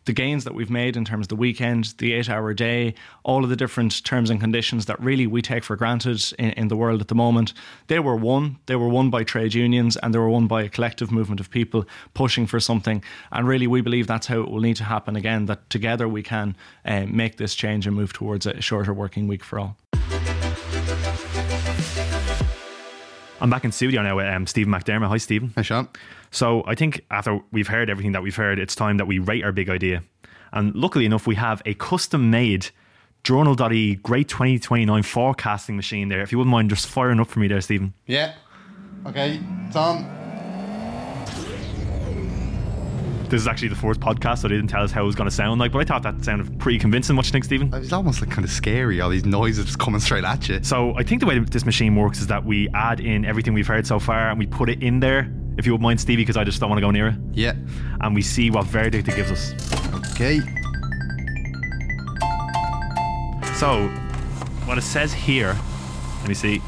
the 0.06 0.12
gains 0.12 0.44
that 0.44 0.54
we've 0.54 0.70
made 0.70 0.96
in 0.96 1.04
terms 1.04 1.24
of 1.24 1.28
the 1.28 1.36
weekend, 1.36 1.94
the 1.98 2.12
eight 2.14 2.28
hour 2.28 2.54
day, 2.54 2.94
all 3.22 3.44
of 3.44 3.50
the 3.50 3.56
different 3.56 4.02
terms 4.02 4.30
and 4.30 4.40
conditions 4.40 4.86
that 4.86 4.98
really 5.00 5.26
we 5.26 5.42
take 5.42 5.62
for 5.62 5.76
granted 5.76 6.32
in, 6.38 6.50
in, 6.50 6.68
the 6.68 6.76
world 6.76 7.00
at 7.00 7.08
the 7.08 7.14
moment, 7.14 7.52
they 7.88 7.98
were 7.98 8.16
won. 8.16 8.58
They 8.66 8.76
were 8.76 8.88
won 8.88 9.10
by 9.10 9.24
trade 9.24 9.54
unions 9.54 9.96
and 9.98 10.14
they 10.14 10.18
were 10.18 10.30
won 10.30 10.46
by 10.46 10.62
a 10.62 10.68
collective 10.68 11.12
movement 11.12 11.38
of 11.38 11.50
people 11.50 11.84
pushing 12.14 12.46
for 12.46 12.60
something. 12.60 13.04
And 13.30 13.46
really, 13.46 13.66
we 13.66 13.82
believe 13.82 14.06
that's 14.06 14.26
how 14.26 14.40
it 14.40 14.50
will 14.50 14.60
need 14.60 14.76
to 14.76 14.84
happen 14.84 15.16
again, 15.16 15.46
that 15.46 15.68
together 15.68 16.08
we 16.08 16.22
can 16.22 16.56
uh, 16.84 17.06
make 17.06 17.36
this 17.36 17.54
change 17.54 17.86
and 17.86 17.94
move 17.94 18.12
towards 18.12 18.46
a 18.46 18.60
shorter 18.60 18.94
working 18.94 19.28
week 19.28 19.44
for 19.44 19.58
all. 19.58 19.76
I'm 23.40 23.48
back 23.48 23.64
in 23.64 23.72
studio 23.72 24.02
now 24.02 24.16
with 24.16 24.26
um, 24.26 24.46
Stephen 24.46 24.72
McDermott. 24.72 25.08
Hi, 25.08 25.16
Stephen. 25.16 25.52
Hi, 25.56 25.62
Sean. 25.62 25.88
So 26.30 26.62
I 26.66 26.74
think 26.74 27.04
after 27.10 27.40
we've 27.52 27.68
heard 27.68 27.88
everything 27.88 28.12
that 28.12 28.22
we've 28.22 28.36
heard, 28.36 28.58
it's 28.58 28.74
time 28.74 28.98
that 28.98 29.06
we 29.06 29.18
rate 29.18 29.44
our 29.44 29.52
big 29.52 29.70
idea. 29.70 30.02
And 30.52 30.74
luckily 30.74 31.06
enough, 31.06 31.26
we 31.26 31.36
have 31.36 31.62
a 31.64 31.74
custom 31.74 32.30
made 32.30 32.68
Journal.ie 33.24 33.96
Great 33.96 34.28
2029 34.28 35.02
forecasting 35.02 35.76
machine 35.76 36.08
there. 36.08 36.20
If 36.20 36.32
you 36.32 36.38
wouldn't 36.38 36.52
mind 36.52 36.70
just 36.70 36.86
firing 36.86 37.20
up 37.20 37.28
for 37.28 37.38
me 37.38 37.48
there, 37.48 37.60
Stephen. 37.60 37.94
Yeah. 38.06 38.34
Okay, 39.06 39.40
Tom. 39.72 40.19
This 43.30 43.42
is 43.42 43.46
actually 43.46 43.68
the 43.68 43.76
fourth 43.76 44.00
podcast, 44.00 44.38
so 44.38 44.48
they 44.48 44.56
didn't 44.56 44.70
tell 44.70 44.82
us 44.82 44.90
how 44.90 45.04
it 45.04 45.06
was 45.06 45.14
going 45.14 45.30
to 45.30 45.34
sound 45.34 45.60
like, 45.60 45.70
but 45.70 45.78
I 45.78 45.84
thought 45.84 46.02
that 46.02 46.24
sounded 46.24 46.58
pretty 46.58 46.80
convincing. 46.80 47.14
What 47.14 47.22
do 47.22 47.28
you 47.28 47.32
think, 47.32 47.44
Stephen? 47.44 47.72
It 47.72 47.78
was 47.78 47.92
almost 47.92 48.20
like 48.20 48.28
kind 48.28 48.44
of 48.44 48.50
scary, 48.50 49.00
all 49.00 49.08
these 49.08 49.24
noises 49.24 49.66
just 49.66 49.78
coming 49.78 50.00
straight 50.00 50.24
at 50.24 50.48
you. 50.48 50.58
So 50.64 50.96
I 50.96 51.04
think 51.04 51.20
the 51.20 51.28
way 51.28 51.38
this 51.38 51.64
machine 51.64 51.94
works 51.94 52.20
is 52.20 52.26
that 52.26 52.44
we 52.44 52.68
add 52.70 52.98
in 52.98 53.24
everything 53.24 53.54
we've 53.54 53.68
heard 53.68 53.86
so 53.86 54.00
far 54.00 54.30
and 54.30 54.36
we 54.36 54.46
put 54.46 54.68
it 54.68 54.82
in 54.82 54.98
there, 54.98 55.32
if 55.58 55.64
you 55.64 55.70
would 55.70 55.80
mind, 55.80 56.00
Stevie, 56.00 56.22
because 56.22 56.36
I 56.36 56.42
just 56.42 56.58
don't 56.58 56.70
want 56.70 56.78
to 56.78 56.80
go 56.80 56.90
near 56.90 57.06
it. 57.06 57.14
Yeah. 57.32 57.54
And 58.00 58.16
we 58.16 58.22
see 58.22 58.50
what 58.50 58.66
verdict 58.66 59.06
it 59.06 59.14
gives 59.14 59.30
us. 59.30 59.52
Okay. 60.14 60.40
So, 63.54 63.86
what 64.66 64.76
it 64.76 64.82
says 64.82 65.12
here, 65.12 65.56
let 66.18 66.28
me 66.28 66.34
see. 66.34 66.60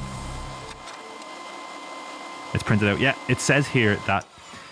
It's 2.54 2.62
printed 2.62 2.88
out. 2.88 3.00
Yeah, 3.00 3.16
it 3.28 3.40
says 3.40 3.66
here 3.66 3.96
that 4.06 4.24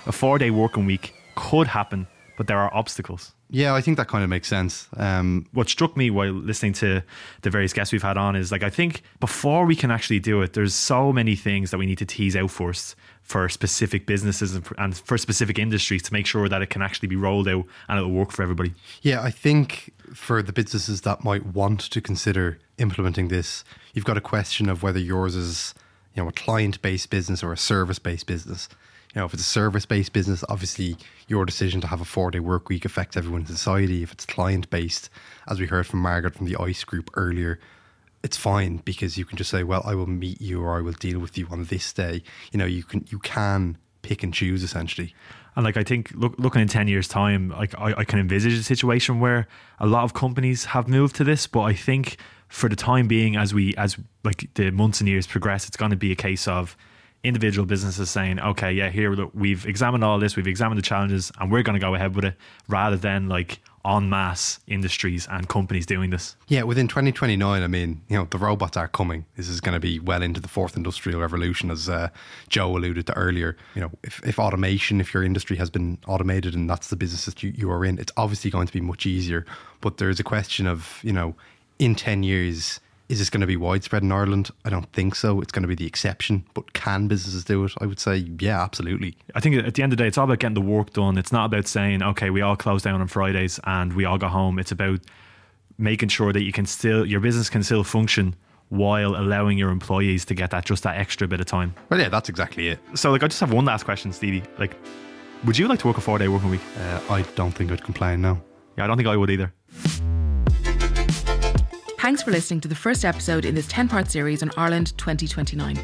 a 0.06 0.12
four 0.12 0.38
day 0.38 0.50
working 0.50 0.86
week 0.86 1.14
could 1.40 1.66
happen, 1.66 2.06
but 2.36 2.46
there 2.46 2.58
are 2.58 2.72
obstacles. 2.74 3.32
Yeah, 3.48 3.74
I 3.74 3.80
think 3.80 3.96
that 3.96 4.06
kind 4.06 4.22
of 4.22 4.30
makes 4.30 4.46
sense. 4.46 4.88
Um, 4.96 5.46
what 5.52 5.68
struck 5.68 5.96
me 5.96 6.10
while 6.10 6.30
listening 6.30 6.74
to 6.74 7.02
the 7.42 7.50
various 7.50 7.72
guests 7.72 7.92
we've 7.92 8.02
had 8.02 8.16
on 8.16 8.36
is 8.36 8.52
like 8.52 8.62
I 8.62 8.70
think 8.70 9.02
before 9.18 9.64
we 9.64 9.74
can 9.74 9.90
actually 9.90 10.20
do 10.20 10.40
it, 10.42 10.52
there's 10.52 10.74
so 10.74 11.12
many 11.12 11.34
things 11.34 11.70
that 11.70 11.78
we 11.78 11.86
need 11.86 11.98
to 11.98 12.06
tease 12.06 12.36
out 12.36 12.50
first 12.50 12.94
for 13.22 13.48
specific 13.48 14.06
businesses 14.06 14.54
and 14.54 14.64
for, 14.64 14.78
and 14.78 14.96
for 14.96 15.18
specific 15.18 15.58
industries 15.58 16.02
to 16.02 16.12
make 16.12 16.26
sure 16.26 16.48
that 16.48 16.62
it 16.62 16.70
can 16.70 16.82
actually 16.82 17.08
be 17.08 17.16
rolled 17.16 17.48
out 17.48 17.64
and 17.88 17.98
it'll 17.98 18.12
work 18.12 18.30
for 18.30 18.42
everybody. 18.42 18.74
Yeah, 19.02 19.22
I 19.22 19.30
think 19.30 19.92
for 20.14 20.42
the 20.42 20.52
businesses 20.52 21.00
that 21.00 21.24
might 21.24 21.46
want 21.46 21.80
to 21.80 22.00
consider 22.00 22.58
implementing 22.78 23.28
this, 23.28 23.64
you've 23.94 24.04
got 24.04 24.16
a 24.16 24.20
question 24.20 24.68
of 24.68 24.82
whether 24.82 25.00
yours 25.00 25.34
is 25.34 25.74
you 26.14 26.22
know 26.22 26.28
a 26.28 26.32
client 26.32 26.80
based 26.82 27.10
business 27.10 27.42
or 27.42 27.52
a 27.52 27.56
service 27.56 27.98
based 27.98 28.26
business 28.26 28.68
you 29.14 29.20
know, 29.20 29.26
if 29.26 29.34
it's 29.34 29.42
a 29.42 29.46
service 29.46 29.86
based 29.86 30.12
business, 30.12 30.44
obviously 30.48 30.96
your 31.26 31.44
decision 31.44 31.80
to 31.80 31.86
have 31.88 32.00
a 32.00 32.04
four 32.04 32.30
day 32.30 32.40
work 32.40 32.68
week 32.68 32.84
affects 32.84 33.16
everyone 33.16 33.40
in 33.42 33.46
society. 33.46 34.02
If 34.02 34.12
it's 34.12 34.24
client 34.24 34.70
based, 34.70 35.10
as 35.48 35.58
we 35.58 35.66
heard 35.66 35.86
from 35.86 36.00
Margaret 36.00 36.34
from 36.34 36.46
the 36.46 36.56
ICE 36.56 36.84
group 36.84 37.10
earlier, 37.14 37.58
it's 38.22 38.36
fine 38.36 38.78
because 38.84 39.18
you 39.18 39.24
can 39.24 39.36
just 39.36 39.50
say, 39.50 39.64
well, 39.64 39.82
I 39.84 39.94
will 39.94 40.06
meet 40.06 40.40
you 40.40 40.62
or 40.62 40.76
I 40.76 40.80
will 40.80 40.92
deal 40.92 41.18
with 41.18 41.36
you 41.36 41.48
on 41.50 41.64
this 41.64 41.92
day. 41.92 42.22
You 42.52 42.58
know, 42.58 42.66
you 42.66 42.84
can 42.84 43.04
you 43.08 43.18
can 43.18 43.78
pick 44.02 44.22
and 44.22 44.32
choose 44.32 44.62
essentially. 44.62 45.14
And 45.56 45.64
like 45.64 45.76
I 45.76 45.82
think, 45.82 46.12
look, 46.14 46.38
looking 46.38 46.62
in 46.62 46.68
ten 46.68 46.86
years' 46.86 47.08
time, 47.08 47.48
like 47.50 47.76
I, 47.78 47.94
I 47.98 48.04
can 48.04 48.20
envisage 48.20 48.52
a 48.52 48.62
situation 48.62 49.18
where 49.18 49.48
a 49.80 49.86
lot 49.86 50.04
of 50.04 50.14
companies 50.14 50.66
have 50.66 50.86
moved 50.86 51.16
to 51.16 51.24
this. 51.24 51.48
But 51.48 51.62
I 51.62 51.74
think 51.74 52.18
for 52.48 52.68
the 52.68 52.76
time 52.76 53.08
being, 53.08 53.36
as 53.36 53.52
we 53.52 53.74
as 53.76 53.96
like 54.22 54.48
the 54.54 54.70
months 54.70 55.00
and 55.00 55.08
years 55.08 55.26
progress, 55.26 55.66
it's 55.66 55.76
going 55.76 55.90
to 55.90 55.96
be 55.96 56.12
a 56.12 56.16
case 56.16 56.46
of 56.46 56.76
individual 57.22 57.66
businesses 57.66 58.10
saying, 58.10 58.40
okay, 58.40 58.72
yeah, 58.72 58.88
here, 58.88 59.26
we've 59.34 59.66
examined 59.66 60.02
all 60.02 60.18
this, 60.18 60.36
we've 60.36 60.46
examined 60.46 60.78
the 60.78 60.82
challenges, 60.82 61.30
and 61.38 61.52
we're 61.52 61.62
going 61.62 61.78
to 61.78 61.84
go 61.84 61.94
ahead 61.94 62.14
with 62.14 62.24
it 62.24 62.34
rather 62.68 62.96
than 62.96 63.28
like 63.28 63.60
en 63.84 64.08
masse 64.08 64.60
industries 64.66 65.26
and 65.30 65.48
companies 65.48 65.86
doing 65.86 66.10
this. 66.10 66.36
Yeah, 66.48 66.62
within 66.62 66.88
2029, 66.88 67.62
I 67.62 67.66
mean, 67.66 68.00
you 68.08 68.16
know, 68.16 68.26
the 68.30 68.38
robots 68.38 68.76
are 68.76 68.88
coming. 68.88 69.26
This 69.36 69.48
is 69.48 69.60
going 69.60 69.74
to 69.74 69.80
be 69.80 69.98
well 69.98 70.22
into 70.22 70.40
the 70.40 70.48
fourth 70.48 70.76
industrial 70.76 71.20
revolution, 71.20 71.70
as 71.70 71.88
uh, 71.88 72.08
Joe 72.48 72.76
alluded 72.76 73.06
to 73.06 73.12
earlier. 73.14 73.56
You 73.74 73.82
know, 73.82 73.90
if, 74.02 74.24
if 74.24 74.38
automation, 74.38 75.00
if 75.00 75.12
your 75.12 75.22
industry 75.22 75.56
has 75.56 75.70
been 75.70 75.98
automated 76.06 76.54
and 76.54 76.68
that's 76.68 76.88
the 76.88 76.96
business 76.96 77.26
that 77.26 77.42
you, 77.42 77.52
you 77.56 77.70
are 77.70 77.84
in, 77.84 77.98
it's 77.98 78.12
obviously 78.16 78.50
going 78.50 78.66
to 78.66 78.72
be 78.72 78.80
much 78.80 79.06
easier. 79.06 79.44
But 79.80 79.98
there's 79.98 80.20
a 80.20 80.24
question 80.24 80.66
of, 80.66 81.00
you 81.02 81.12
know, 81.12 81.34
in 81.78 81.94
10 81.94 82.22
years, 82.22 82.80
is 83.10 83.18
this 83.18 83.28
going 83.28 83.40
to 83.40 83.46
be 83.46 83.56
widespread 83.56 84.04
in 84.04 84.12
Ireland? 84.12 84.52
I 84.64 84.70
don't 84.70 84.90
think 84.92 85.16
so. 85.16 85.40
It's 85.40 85.50
going 85.50 85.64
to 85.64 85.68
be 85.68 85.74
the 85.74 85.84
exception. 85.84 86.44
But 86.54 86.72
can 86.74 87.08
businesses 87.08 87.44
do 87.44 87.64
it? 87.64 87.72
I 87.80 87.86
would 87.86 87.98
say, 87.98 88.18
yeah, 88.38 88.62
absolutely. 88.62 89.16
I 89.34 89.40
think 89.40 89.56
at 89.56 89.74
the 89.74 89.82
end 89.82 89.92
of 89.92 89.98
the 89.98 90.04
day, 90.04 90.08
it's 90.08 90.16
all 90.16 90.26
about 90.26 90.38
getting 90.38 90.54
the 90.54 90.60
work 90.60 90.92
done. 90.92 91.18
It's 91.18 91.32
not 91.32 91.46
about 91.46 91.66
saying, 91.66 92.04
okay, 92.04 92.30
we 92.30 92.40
all 92.40 92.54
close 92.54 92.82
down 92.82 93.00
on 93.00 93.08
Fridays 93.08 93.58
and 93.64 93.94
we 93.94 94.04
all 94.04 94.16
go 94.16 94.28
home. 94.28 94.60
It's 94.60 94.70
about 94.70 95.00
making 95.76 96.10
sure 96.10 96.32
that 96.32 96.42
you 96.42 96.52
can 96.52 96.66
still, 96.66 97.04
your 97.04 97.18
business 97.18 97.50
can 97.50 97.64
still 97.64 97.82
function 97.82 98.36
while 98.68 99.16
allowing 99.16 99.58
your 99.58 99.70
employees 99.70 100.24
to 100.26 100.34
get 100.34 100.52
that 100.52 100.64
just 100.64 100.84
that 100.84 100.96
extra 100.96 101.26
bit 101.26 101.40
of 101.40 101.46
time. 101.46 101.74
Well, 101.88 101.98
yeah, 101.98 102.10
that's 102.10 102.28
exactly 102.28 102.68
it. 102.68 102.78
So, 102.94 103.10
like, 103.10 103.24
I 103.24 103.26
just 103.26 103.40
have 103.40 103.52
one 103.52 103.64
last 103.64 103.82
question, 103.82 104.12
Stevie. 104.12 104.44
Like, 104.56 104.76
would 105.44 105.58
you 105.58 105.66
like 105.66 105.80
to 105.80 105.88
work 105.88 105.98
a 105.98 106.00
four 106.00 106.18
day 106.18 106.28
working 106.28 106.50
week? 106.50 106.60
Uh, 106.78 107.00
I 107.10 107.22
don't 107.34 107.50
think 107.50 107.72
I'd 107.72 107.82
complain, 107.82 108.20
no. 108.20 108.40
Yeah, 108.78 108.84
I 108.84 108.86
don't 108.86 108.96
think 108.96 109.08
I 109.08 109.16
would 109.16 109.30
either. 109.30 109.52
Thanks 112.00 112.22
for 112.22 112.30
listening 112.30 112.62
to 112.62 112.68
the 112.68 112.74
first 112.74 113.04
episode 113.04 113.44
in 113.44 113.54
this 113.54 113.66
10 113.66 113.86
part 113.86 114.10
series 114.10 114.42
on 114.42 114.50
Ireland 114.56 114.96
2029. 114.96 115.78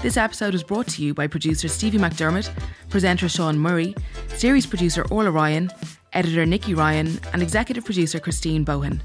This 0.00 0.16
episode 0.16 0.54
was 0.54 0.62
brought 0.62 0.88
to 0.88 1.04
you 1.04 1.12
by 1.12 1.26
producer 1.26 1.68
Stevie 1.68 1.98
McDermott, 1.98 2.50
presenter 2.88 3.28
Sean 3.28 3.58
Murray, 3.58 3.94
series 4.28 4.64
producer 4.64 5.04
Orla 5.10 5.30
Ryan, 5.30 5.70
editor 6.14 6.46
Nikki 6.46 6.72
Ryan, 6.72 7.20
and 7.34 7.42
executive 7.42 7.84
producer 7.84 8.18
Christine 8.18 8.64
Bohan. 8.64 9.02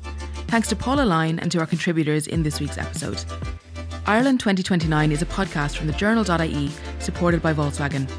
Thanks 0.48 0.70
to 0.70 0.78
Paula 0.78 1.04
Line 1.04 1.40
and 1.40 1.52
to 1.52 1.60
our 1.60 1.66
contributors 1.66 2.26
in 2.26 2.42
this 2.42 2.62
week's 2.62 2.78
episode. 2.78 3.22
Ireland 4.06 4.40
2029 4.40 5.12
is 5.12 5.22
a 5.22 5.26
podcast 5.26 5.76
from 5.76 5.88
the 5.88 5.94
journal.ie 5.94 6.72
supported 7.00 7.42
by 7.42 7.54
Volkswagen. 7.54 8.10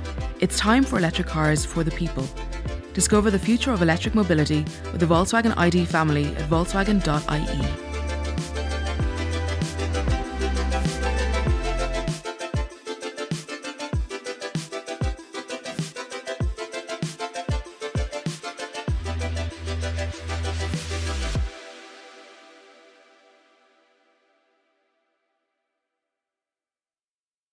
It's 0.40 0.58
time 0.58 0.84
for 0.84 0.98
electric 0.98 1.26
cars 1.26 1.64
for 1.64 1.82
the 1.82 1.90
people. 1.92 2.28
Discover 2.92 3.30
the 3.30 3.38
future 3.38 3.72
of 3.72 3.80
electric 3.80 4.14
mobility 4.14 4.60
with 4.92 5.00
the 5.00 5.06
Volkswagen 5.06 5.56
ID 5.56 5.86
family 5.86 6.26
at 6.36 6.50
Volkswagen.ie. 6.50 7.85